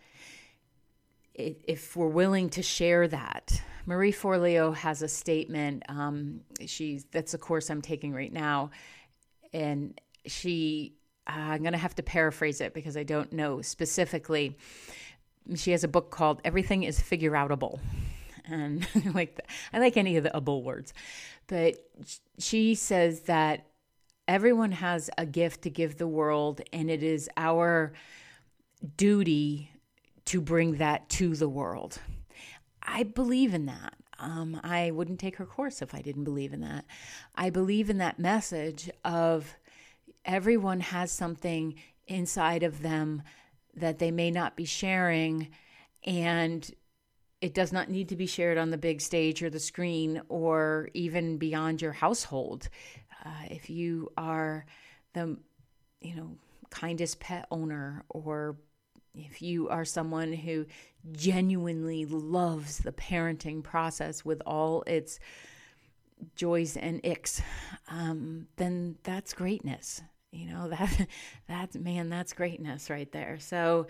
if 1.35 1.97
we're 1.97 2.09
willing 2.09 2.51
to 2.51 2.63
share 2.63 3.09
that, 3.09 3.63
Marie 3.87 4.13
Forleo 4.13 4.75
has 4.75 5.03
a 5.03 5.09
statement. 5.09 5.83
Um, 5.89 6.41
she's 6.67 7.05
that's 7.11 7.35
a 7.35 7.39
course 7.39 7.71
I'm 7.71 7.83
taking 7.83 8.13
right 8.13 8.33
now, 8.33 8.71
and 9.53 9.99
she 10.27 10.95
uh, 11.27 11.33
I'm 11.33 11.63
going 11.63 11.73
to 11.73 11.79
have 11.79 11.95
to 11.97 12.03
paraphrase 12.03 12.61
it 12.61 12.75
because 12.75 12.97
I 12.97 13.03
don't 13.03 13.33
know 13.33 13.63
specifically. 13.63 14.57
She 15.55 15.73
has 15.73 15.85
a 15.85 15.89
book 15.89 16.11
called 16.11 16.41
Everything 16.45 16.83
is 16.83 17.01
Figure 17.01 17.33
Outable. 17.33 17.81
And 18.45 18.87
like 19.15 19.37
the, 19.37 19.43
I 19.73 19.79
like 19.79 19.97
any 19.97 20.17
of 20.17 20.25
the 20.25 20.37
able 20.37 20.63
words, 20.63 20.93
but 21.47 21.77
she 22.39 22.75
says 22.75 23.23
that 23.23 23.67
everyone 24.27 24.73
has 24.73 25.11
a 25.19 25.27
gift 25.27 25.63
to 25.63 25.71
give 25.71 25.99
the 25.99 26.07
world, 26.07 26.61
and 26.73 26.91
it 26.91 27.03
is 27.03 27.29
our 27.37 27.93
duty 28.97 29.71
to 30.25 30.41
bring 30.41 30.77
that 30.77 31.09
to 31.11 31.35
the 31.35 31.49
world. 31.49 31.99
I 32.83 33.03
believe 33.05 33.55
in 33.55 33.67
that. 33.67 33.95
Um, 34.19 34.61
I 34.63 34.93
wouldn't 34.93 35.19
take 35.19 35.37
her 35.37 35.47
course 35.47 35.83
if 35.83 35.95
I 35.95 36.01
didn't 36.01 36.25
believe 36.25 36.53
in 36.53 36.61
that. 36.61 36.85
I 37.35 37.51
believe 37.51 37.91
in 37.91 37.99
that 37.99 38.19
message 38.19 38.89
of 39.05 39.57
everyone 40.25 40.81
has 40.81 41.11
something 41.11 41.75
inside 42.07 42.63
of 42.63 42.83
them 42.83 43.23
that 43.77 43.99
they 43.99 44.11
may 44.11 44.31
not 44.31 44.57
be 44.57 44.65
sharing, 44.65 45.49
and 46.05 46.71
it 47.41 47.55
does 47.55 47.73
not 47.73 47.91
need 47.91 48.09
to 48.09 48.17
be 48.17 48.27
shared 48.27 48.57
on 48.57 48.71
the 48.71 48.79
big 48.79 49.01
stage 49.01 49.43
or 49.43 49.51
the 49.51 49.59
screen 49.59 50.23
or 50.29 50.89
even 50.95 51.39
beyond 51.39 51.83
your 51.83 51.93
household. 51.93 52.69
Uh, 53.25 53.47
if 53.51 53.69
you 53.69 54.11
are 54.17 54.65
the, 55.13 55.37
you 56.01 56.15
know, 56.15 56.37
kindest 56.71 57.19
pet 57.19 57.47
owner 57.51 58.05
or 58.09 58.57
if 59.15 59.43
you 59.43 59.69
are 59.69 59.85
someone 59.85 60.33
who 60.33 60.67
genuinely 61.11 62.05
loves 62.07 62.79
the 62.79 62.93
parenting 62.93 63.63
process 63.63 64.25
with 64.25 64.41
all 64.47 64.83
its 64.87 65.19
joys 66.37 66.77
and 66.77 67.03
icks, 67.03 67.43
um, 67.89 68.47
then 68.57 68.97
that's 69.03 69.35
greatness. 69.35 70.01
You 70.33 70.47
know 70.47 70.69
that 70.71 71.09
that's 71.47 71.77
man, 71.77 72.09
that's 72.09 72.33
greatness 72.33 72.91
right 72.91 73.11
there. 73.13 73.39
So 73.39 73.87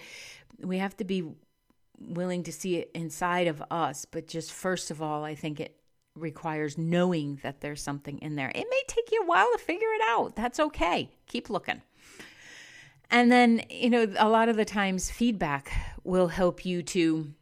we 0.59 0.79
have 0.79 0.97
to 0.99 1.05
be 1.05 1.25
willing 1.99 2.43
to 2.43 2.53
see 2.53 2.77
it 2.77 2.91
inside 2.95 3.47
of 3.47 3.63
us, 3.71 4.05
but 4.05 4.27
just 4.27 4.53
first 4.53 4.91
of 4.91 5.01
all, 5.01 5.25
I 5.25 5.35
think 5.35 5.61
it 5.61 5.77
requires 6.15 6.77
knowing 6.77 7.41
that 7.43 7.61
there's 7.61 7.81
something 7.81 8.19
in 8.19 8.35
there. 8.35 8.51
It 8.55 8.67
may 8.69 8.83
take 8.87 9.11
you 9.13 9.23
a 9.23 9.27
while 9.27 9.51
to 9.53 9.59
figure 9.59 9.89
it 9.95 10.03
out. 10.09 10.37
That's 10.37 10.61
okay. 10.61 11.11
Keep 11.27 11.49
looking. 11.49 11.81
And 13.11 13.31
then, 13.31 13.63
you 13.71 13.91
know, 13.91 14.13
a 14.19 14.29
lot 14.29 14.49
of 14.49 14.57
the 14.57 14.65
times 14.65 15.11
feedback 15.11 15.71
will 16.03 16.29
help 16.29 16.65
you 16.65 16.83
to 16.83 17.33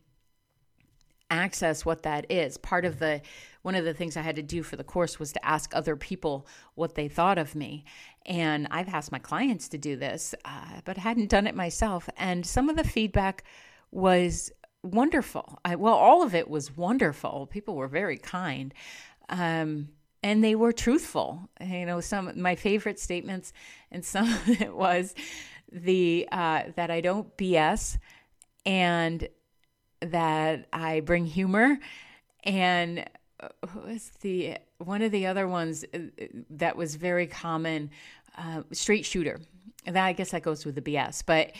access 1.30 1.84
what 1.84 2.02
that 2.02 2.30
is. 2.30 2.56
Part 2.56 2.84
of 2.84 2.98
the 2.98 3.22
one 3.62 3.74
of 3.74 3.84
the 3.84 3.94
things 3.94 4.16
I 4.16 4.22
had 4.22 4.36
to 4.36 4.42
do 4.42 4.62
for 4.62 4.76
the 4.76 4.84
course 4.84 5.18
was 5.18 5.32
to 5.32 5.46
ask 5.46 5.74
other 5.74 5.94
people 5.94 6.46
what 6.76 6.94
they 6.94 7.08
thought 7.08 7.36
of 7.36 7.54
me. 7.54 7.84
And 8.24 8.66
I've 8.70 8.88
asked 8.88 9.12
my 9.12 9.18
clients 9.18 9.68
to 9.68 9.78
do 9.78 9.96
this, 9.96 10.34
uh, 10.46 10.80
but 10.84 10.96
I 10.96 11.02
hadn't 11.02 11.28
done 11.28 11.46
it 11.46 11.54
myself. 11.54 12.08
And 12.16 12.46
some 12.46 12.70
of 12.70 12.76
the 12.76 12.84
feedback 12.84 13.44
was 13.90 14.50
wonderful. 14.82 15.58
I, 15.62 15.76
well, 15.76 15.94
all 15.94 16.22
of 16.22 16.34
it 16.34 16.48
was 16.48 16.74
wonderful. 16.74 17.46
People 17.46 17.76
were 17.76 17.88
very 17.88 18.16
kind. 18.16 18.72
Um, 19.28 19.88
and 20.22 20.42
they 20.42 20.54
were 20.54 20.72
truthful. 20.72 21.50
You 21.60 21.86
know, 21.86 22.00
some 22.00 22.40
my 22.40 22.54
favorite 22.54 22.98
statements, 22.98 23.52
and 23.90 24.04
some 24.04 24.32
of 24.32 24.48
it 24.48 24.74
was, 24.74 25.14
the 25.72 26.28
uh, 26.32 26.64
that 26.76 26.90
I 26.90 27.00
don't 27.00 27.36
BS 27.36 27.98
and 28.66 29.28
that 30.00 30.66
I 30.72 31.00
bring 31.00 31.26
humor. 31.26 31.78
And 32.44 33.04
uh, 33.40 33.48
was 33.86 34.12
the 34.20 34.56
one 34.78 35.02
of 35.02 35.12
the 35.12 35.26
other 35.26 35.46
ones 35.46 35.84
uh, 35.94 35.98
that 36.50 36.76
was 36.76 36.94
very 36.94 37.26
common 37.26 37.90
uh, 38.36 38.62
straight 38.72 39.04
shooter. 39.04 39.40
That 39.86 40.04
I 40.04 40.12
guess 40.12 40.30
that 40.32 40.42
goes 40.42 40.66
with 40.66 40.74
the 40.74 40.82
BS 40.82 41.22
but 41.24 41.52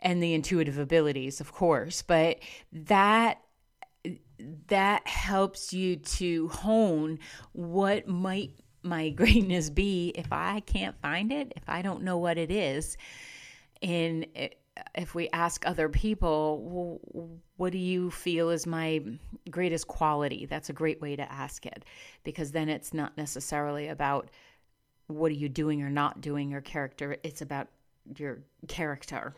and 0.00 0.22
the 0.22 0.34
intuitive 0.34 0.78
abilities 0.78 1.40
of 1.40 1.52
course. 1.52 2.02
But 2.02 2.40
that 2.72 3.40
that 4.68 5.06
helps 5.06 5.72
you 5.72 5.96
to 5.96 6.48
hone 6.48 7.18
what 7.52 8.08
might 8.08 8.50
my 8.82 9.10
greatness 9.10 9.70
be 9.70 10.12
if 10.14 10.32
I 10.32 10.60
can't 10.60 11.00
find 11.00 11.32
it 11.32 11.52
if 11.56 11.68
I 11.68 11.82
don't 11.82 12.02
know 12.02 12.18
what 12.18 12.38
it 12.38 12.50
is. 12.50 12.96
In 13.80 14.26
if 14.94 15.14
we 15.14 15.28
ask 15.30 15.66
other 15.66 15.88
people, 15.88 17.00
what 17.56 17.72
do 17.72 17.78
you 17.78 18.10
feel 18.10 18.50
is 18.50 18.66
my 18.66 19.02
greatest 19.50 19.86
quality? 19.86 20.46
That's 20.46 20.70
a 20.70 20.72
great 20.72 21.00
way 21.00 21.16
to 21.16 21.32
ask 21.32 21.66
it 21.66 21.84
because 22.24 22.52
then 22.52 22.68
it's 22.68 22.94
not 22.94 23.16
necessarily 23.16 23.88
about 23.88 24.30
what 25.06 25.30
are 25.30 25.36
you 25.36 25.48
doing 25.48 25.82
or 25.82 25.90
not 25.90 26.20
doing 26.20 26.50
your 26.50 26.60
character, 26.60 27.16
it's 27.22 27.40
about 27.40 27.68
your 28.16 28.40
character. 28.68 29.34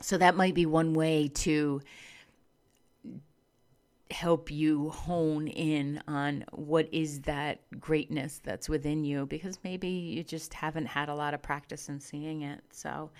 So 0.00 0.18
that 0.18 0.36
might 0.36 0.54
be 0.54 0.66
one 0.66 0.92
way 0.92 1.28
to 1.28 1.80
help 4.10 4.50
you 4.50 4.90
hone 4.90 5.48
in 5.48 6.00
on 6.06 6.44
what 6.52 6.88
is 6.92 7.22
that 7.22 7.60
greatness 7.80 8.40
that's 8.44 8.68
within 8.68 9.04
you 9.04 9.26
because 9.26 9.58
maybe 9.64 9.88
you 9.88 10.22
just 10.22 10.54
haven't 10.54 10.86
had 10.86 11.08
a 11.08 11.14
lot 11.14 11.34
of 11.34 11.42
practice 11.42 11.88
in 11.88 11.98
seeing 11.98 12.42
it. 12.42 12.60
So, 12.70 13.10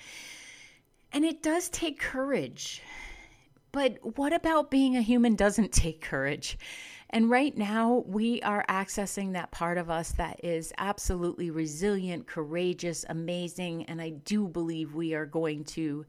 and 1.16 1.24
it 1.24 1.42
does 1.42 1.70
take 1.70 1.98
courage. 1.98 2.82
But 3.72 4.18
what 4.18 4.34
about 4.34 4.70
being 4.70 4.98
a 4.98 5.00
human 5.00 5.34
doesn't 5.34 5.72
take 5.72 6.02
courage? 6.02 6.58
And 7.08 7.30
right 7.30 7.56
now, 7.56 8.04
we 8.06 8.42
are 8.42 8.66
accessing 8.68 9.32
that 9.32 9.50
part 9.50 9.78
of 9.78 9.88
us 9.88 10.12
that 10.12 10.44
is 10.44 10.74
absolutely 10.76 11.50
resilient, 11.50 12.26
courageous, 12.26 13.06
amazing. 13.08 13.84
And 13.84 14.02
I 14.02 14.10
do 14.10 14.46
believe 14.46 14.94
we 14.94 15.14
are 15.14 15.24
going 15.24 15.64
to 15.64 16.04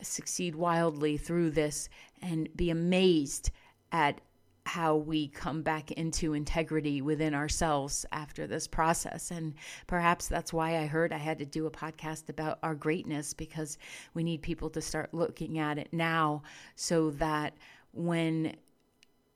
succeed 0.00 0.54
wildly 0.54 1.18
through 1.18 1.50
this 1.50 1.90
and 2.22 2.48
be 2.56 2.70
amazed 2.70 3.50
at 3.92 4.22
how 4.66 4.96
we 4.96 5.28
come 5.28 5.62
back 5.62 5.92
into 5.92 6.34
integrity 6.34 7.00
within 7.00 7.34
ourselves 7.34 8.04
after 8.10 8.46
this 8.46 8.66
process. 8.66 9.30
And 9.30 9.54
perhaps 9.86 10.26
that's 10.26 10.52
why 10.52 10.78
I 10.78 10.86
heard 10.86 11.12
I 11.12 11.18
had 11.18 11.38
to 11.38 11.46
do 11.46 11.66
a 11.66 11.70
podcast 11.70 12.28
about 12.28 12.58
our 12.62 12.74
greatness 12.74 13.32
because 13.32 13.78
we 14.14 14.24
need 14.24 14.42
people 14.42 14.68
to 14.70 14.80
start 14.80 15.14
looking 15.14 15.58
at 15.58 15.78
it 15.78 15.88
now 15.92 16.42
so 16.74 17.10
that 17.12 17.54
when, 17.92 18.56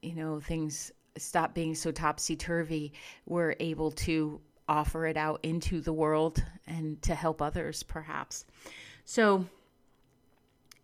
you 0.03 0.16
know, 0.16 0.41
things 0.41 0.91
stop 1.16 1.55
being 1.55 1.76
so 1.76 1.93
topsy 1.93 2.35
turvy, 2.35 2.93
we're 3.26 3.55
able 3.61 3.93
to 3.93 4.41
offer 4.68 5.07
it 5.07 5.16
out 5.16 5.41
into 5.45 5.81
the 5.81 5.93
world 5.93 6.43
and 6.66 7.01
to 7.03 7.14
help 7.14 7.41
others, 7.41 7.85
perhaps. 7.85 8.45
So 9.05 9.47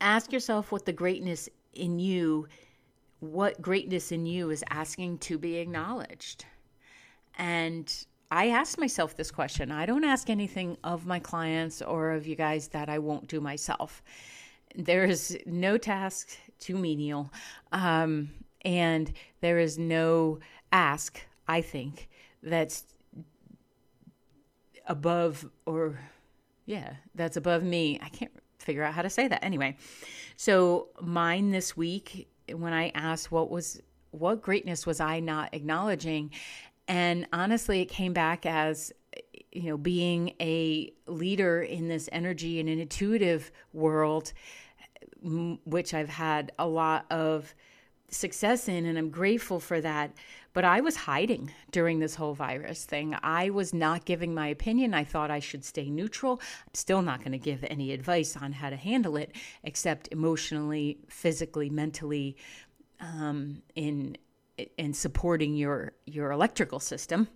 ask 0.01 0.33
yourself 0.33 0.71
what 0.71 0.85
the 0.85 0.93
greatness 0.93 1.49
in 1.75 1.99
you 1.99 2.47
what 3.21 3.61
greatness 3.63 4.13
in 4.13 4.27
you 4.27 4.51
is 4.51 4.63
asking 4.71 5.19
to 5.19 5.39
be 5.39 5.57
acknowledged. 5.57 6.45
And 7.39 7.93
I 8.31 8.49
ask 8.49 8.79
myself 8.79 9.17
this 9.17 9.31
question. 9.31 9.71
I 9.71 9.87
don't 9.87 10.05
ask 10.05 10.29
anything 10.29 10.77
of 10.83 11.07
my 11.07 11.19
clients 11.19 11.81
or 11.81 12.13
of 12.13 12.27
you 12.27 12.35
guys 12.35 12.69
that 12.69 12.89
I 12.89 12.99
won't 12.99 13.29
do 13.29 13.41
myself. 13.41 14.03
There 14.75 15.05
is 15.05 15.39
no 15.47 15.79
task 15.79 16.31
too 16.59 16.77
menial. 16.77 17.33
Um, 17.73 18.31
and 18.65 19.13
there 19.41 19.59
is 19.59 19.79
no 19.79 20.41
ask, 20.73 21.21
I 21.47 21.61
think, 21.61 22.09
that's 22.43 22.85
above 24.87 25.49
or, 25.65 26.01
yeah, 26.65 26.95
that's 27.15 27.37
above 27.37 27.63
me. 27.63 27.99
I 28.03 28.09
can't 28.09 28.33
figure 28.59 28.83
out 28.83 28.95
how 28.95 29.03
to 29.03 29.11
say 29.11 29.29
that. 29.29 29.45
Anyway, 29.45 29.77
so 30.37 30.89
mine 31.01 31.51
this 31.51 31.77
week 31.77 32.29
when 32.53 32.73
I 32.73 32.91
asked 32.95 33.31
what 33.31 33.51
was 33.51 33.81
what 34.11 34.41
greatness 34.43 34.87
was 34.87 35.01
I 35.01 35.21
not 35.21 35.53
acknowledging, 35.53 36.31
and 36.89 37.27
honestly, 37.33 37.81
it 37.81 37.87
came 37.87 38.13
back 38.13 38.47
as 38.47 38.93
you 39.53 39.71
know 39.71 39.77
being 39.77 40.35
a 40.41 40.93
leader 41.07 41.63
in 41.63 41.89
this 41.89 42.09
energy 42.13 42.61
and 42.61 42.69
an 42.69 42.79
intuitive 42.79 43.51
world, 43.73 44.33
which 45.23 45.95
I've 45.95 46.09
had 46.09 46.53
a 46.59 46.67
lot 46.67 47.07
of 47.11 47.55
success 48.11 48.69
in, 48.69 48.87
and 48.87 48.99
I'm 48.99 49.11
grateful 49.11 49.61
for 49.61 49.81
that. 49.81 50.13
But 50.53 50.65
I 50.65 50.81
was 50.81 50.97
hiding 50.97 51.53
during 51.71 51.99
this 51.99 52.15
whole 52.15 52.33
virus 52.33 52.85
thing. 52.85 53.15
I 53.23 53.51
was 53.51 53.75
not 53.75 54.07
giving 54.07 54.35
my 54.35 54.49
opinion. 54.49 54.95
I 54.95 55.05
thought 55.05 55.31
I 55.31 55.39
should 55.39 55.65
stay 55.65 55.91
neutral. 55.91 56.41
I'm 56.67 56.75
still 56.75 57.03
not 57.03 57.19
going 57.19 57.33
to 57.33 57.39
give 57.39 57.63
any 57.65 57.93
advice 57.93 58.37
on 58.37 58.53
how 58.53 58.71
to 58.71 58.77
handle 58.77 59.17
it, 59.17 59.33
except 59.65 60.09
emotionally, 60.13 60.99
physically, 61.09 61.69
mentally, 61.69 62.37
um, 63.01 63.63
in 63.75 64.17
in 64.79 64.95
supporting 64.95 65.55
your 65.57 65.93
your 66.07 66.31
electrical 66.31 66.81
system. 66.81 67.29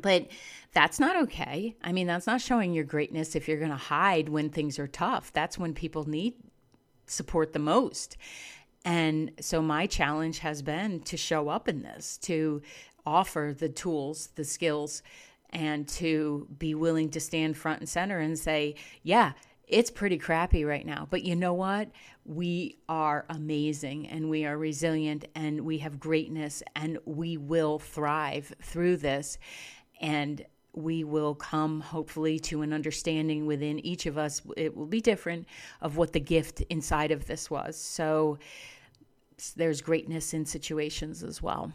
But 0.00 0.26
that's 0.72 0.98
not 0.98 1.14
okay. 1.24 1.76
I 1.84 1.92
mean, 1.92 2.08
that's 2.08 2.26
not 2.26 2.40
showing 2.40 2.72
your 2.72 2.82
greatness 2.82 3.36
if 3.36 3.46
you're 3.46 3.58
going 3.58 3.70
to 3.70 3.76
hide 3.76 4.28
when 4.28 4.50
things 4.50 4.78
are 4.80 4.88
tough. 4.88 5.32
That's 5.32 5.56
when 5.56 5.72
people 5.72 6.08
need 6.08 6.34
support 7.06 7.52
the 7.52 7.60
most. 7.60 8.16
And 8.84 9.32
so 9.40 9.62
my 9.62 9.86
challenge 9.86 10.40
has 10.40 10.60
been 10.62 11.00
to 11.00 11.16
show 11.16 11.48
up 11.48 11.68
in 11.68 11.82
this, 11.82 12.18
to 12.18 12.62
offer 13.06 13.54
the 13.56 13.68
tools, 13.68 14.28
the 14.34 14.44
skills, 14.44 15.02
and 15.50 15.88
to 15.88 16.48
be 16.58 16.74
willing 16.74 17.08
to 17.10 17.20
stand 17.20 17.56
front 17.56 17.80
and 17.80 17.88
center 17.88 18.18
and 18.18 18.38
say, 18.38 18.74
yeah, 19.02 19.32
it's 19.66 19.90
pretty 19.90 20.18
crappy 20.18 20.64
right 20.64 20.84
now. 20.84 21.06
But 21.08 21.22
you 21.24 21.34
know 21.34 21.54
what? 21.54 21.90
We 22.24 22.76
are 22.88 23.24
amazing 23.30 24.08
and 24.08 24.28
we 24.28 24.44
are 24.44 24.58
resilient 24.58 25.26
and 25.34 25.62
we 25.62 25.78
have 25.78 25.98
greatness 25.98 26.62
and 26.76 26.98
we 27.06 27.36
will 27.36 27.78
thrive 27.78 28.52
through 28.60 28.98
this. 28.98 29.38
And 30.00 30.44
we 30.74 31.04
will 31.04 31.34
come 31.34 31.80
hopefully 31.80 32.38
to 32.40 32.62
an 32.62 32.72
understanding 32.72 33.46
within 33.46 33.78
each 33.86 34.06
of 34.06 34.18
us. 34.18 34.42
It 34.56 34.76
will 34.76 34.86
be 34.86 35.00
different 35.00 35.46
of 35.80 35.96
what 35.96 36.12
the 36.12 36.20
gift 36.20 36.62
inside 36.62 37.12
of 37.12 37.26
this 37.26 37.48
was. 37.48 37.76
So 37.76 38.38
there's 39.52 39.80
greatness 39.80 40.34
in 40.34 40.46
situations 40.46 41.22
as 41.22 41.42
well. 41.42 41.72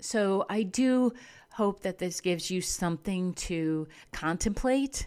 So 0.00 0.44
I 0.48 0.62
do 0.62 1.12
hope 1.52 1.80
that 1.80 1.98
this 1.98 2.20
gives 2.20 2.50
you 2.50 2.60
something 2.60 3.32
to 3.34 3.88
contemplate 4.12 5.06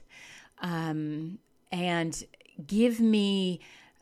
um, 0.61 1.37
and 1.71 2.23
give 2.65 2.99
me 2.99 3.59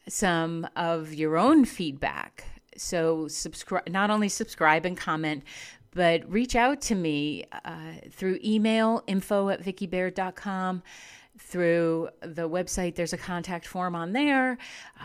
some 0.08 0.68
of 0.76 1.14
your 1.14 1.38
own 1.38 1.66
feedback. 1.66 2.46
So 2.78 3.28
subscribe, 3.28 3.90
not 3.90 4.10
only 4.10 4.30
subscribe 4.30 4.86
and 4.86 4.96
comment, 4.96 5.44
but 5.92 6.30
reach 6.32 6.56
out 6.56 6.80
to 6.82 6.96
me 6.96 7.46
uh, 7.66 7.94
through 8.12 8.40
email 8.44 9.04
info 9.08 9.50
at 9.50 9.62
vickibaird.com 9.62 10.84
through 11.38 12.10
the 12.22 12.50
website. 12.50 12.96
There's 12.96 13.14
a 13.14 13.18
contact 13.18 13.68
form 13.68 13.96
on 13.96 14.14
there. 14.14 14.58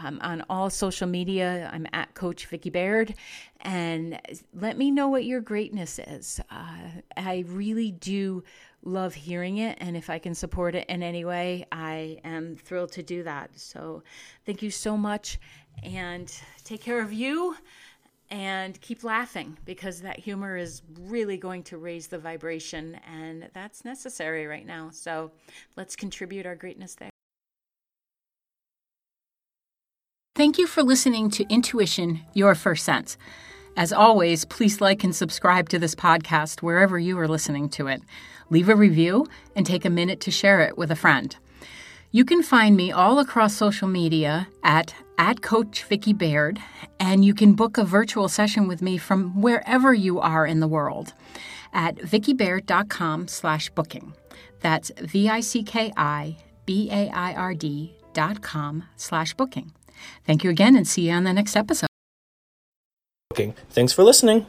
Um, 0.03 0.19
on 0.23 0.45
all 0.49 0.71
social 0.71 1.07
media 1.07 1.71
i'm 1.73 1.87
at 1.93 2.15
coach 2.15 2.47
vicki 2.47 2.71
baird. 2.71 3.15
And 3.61 4.21
let 4.55 4.77
me 4.77 4.91
know 4.91 5.09
what 5.09 5.25
your 5.25 5.41
greatness 5.41 5.99
is. 5.99 6.41
Uh, 6.51 6.89
i 7.17 7.45
really 7.49 7.93
do 7.93 8.43
love 8.85 9.15
hearing 9.15 9.59
it. 9.59 9.79
And 9.81 9.97
if 9.97 10.11
i 10.11 10.19
can 10.19 10.35
support 10.35 10.75
it 10.75 10.89
in 10.89 11.03
any 11.03 11.25
way 11.25 11.67
i 11.73 12.19
am 12.25 12.57
thrilled 12.57 12.93
to 12.93 13.03
do 13.03 13.23
that. 13.25 13.51
So 13.59 14.03
thank 14.47 14.63
you 14.63 14.71
so 14.71 14.97
much. 14.97 15.39
And 15.83 16.33
take 16.65 16.83
care 16.83 17.01
of 17.01 17.13
you 17.13 17.57
and 18.33 18.81
keep 18.81 19.05
laughing 19.05 19.59
because 19.67 20.01
that 20.01 20.19
humor 20.19 20.57
is 20.57 20.81
really 21.03 21.37
going 21.37 21.63
to 21.63 21.77
raise 21.77 22.07
the 22.07 22.19
vibration 22.19 22.99
and 23.07 23.51
that's 23.53 23.85
necessary 23.85 24.47
right 24.47 24.67
now. 24.67 24.89
So 24.91 25.33
let's 25.77 25.95
contribute 25.95 26.47
our 26.47 26.57
greatness 26.57 26.95
there. 26.95 27.11
Thank 30.35 30.57
you 30.57 30.67
for 30.67 30.83
listening 30.83 31.29
to 31.33 31.45
Intuition 31.51 32.23
Your 32.33 32.55
First 32.55 32.87
Sense. 32.87 33.19
As 33.77 33.93
always, 33.93 34.47
please 34.47 34.81
like 34.81 35.05
and 35.05 35.15
subscribe 35.15 35.69
to 35.69 35.79
this 35.79 35.95
podcast 35.95 36.63
wherever 36.63 36.99
you 36.99 37.19
are 37.19 37.29
listening 37.29 37.69
to 37.71 37.87
it. 37.87 38.01
Leave 38.49 38.71
a 38.71 38.75
review 38.75 39.27
and 39.55 39.67
take 39.67 39.85
a 39.85 39.91
minute 39.91 40.21
to 40.21 40.31
share 40.31 40.63
it 40.63 40.79
with 40.79 40.91
a 40.91 40.97
friend. 40.97 41.37
You 42.15 42.27
can 42.27 42.43
find 42.43 42.77
me 42.77 42.93
all 42.93 43.21
across 43.21 43.57
social 43.57 43.89
media 43.89 44.47
at 44.63 44.95
at 45.17 45.41
Coach 45.41 45.85
Vicki 45.85 46.13
Baird, 46.13 46.59
and 47.01 47.25
you 47.25 47.33
can 47.33 47.55
book 47.55 47.79
a 47.79 47.85
virtual 47.85 48.29
session 48.29 48.69
with 48.69 48.83
me 48.83 48.99
from 48.99 49.41
wherever 49.41 49.95
you 49.95 50.21
are 50.21 50.47
in 50.47 50.61
the 50.61 50.69
world 50.69 51.15
at 51.73 51.97
vickibaird.com 51.97 53.29
slash 53.29 53.71
booking. 53.71 54.13
That's 54.61 54.93
V-I-C-K-I-B-A-I-R-D 54.99 57.97
dot 58.13 58.43
com 58.43 58.85
slash 58.97 59.33
booking. 59.33 59.73
Thank 60.27 60.45
you 60.45 60.51
again 60.51 60.77
and 60.77 60.87
see 60.87 61.09
you 61.09 61.13
on 61.13 61.25
the 61.25 61.33
next 61.33 61.57
episode. 61.57 61.89
Thanks 63.71 63.95
for 63.95 64.05
listening. 64.05 64.45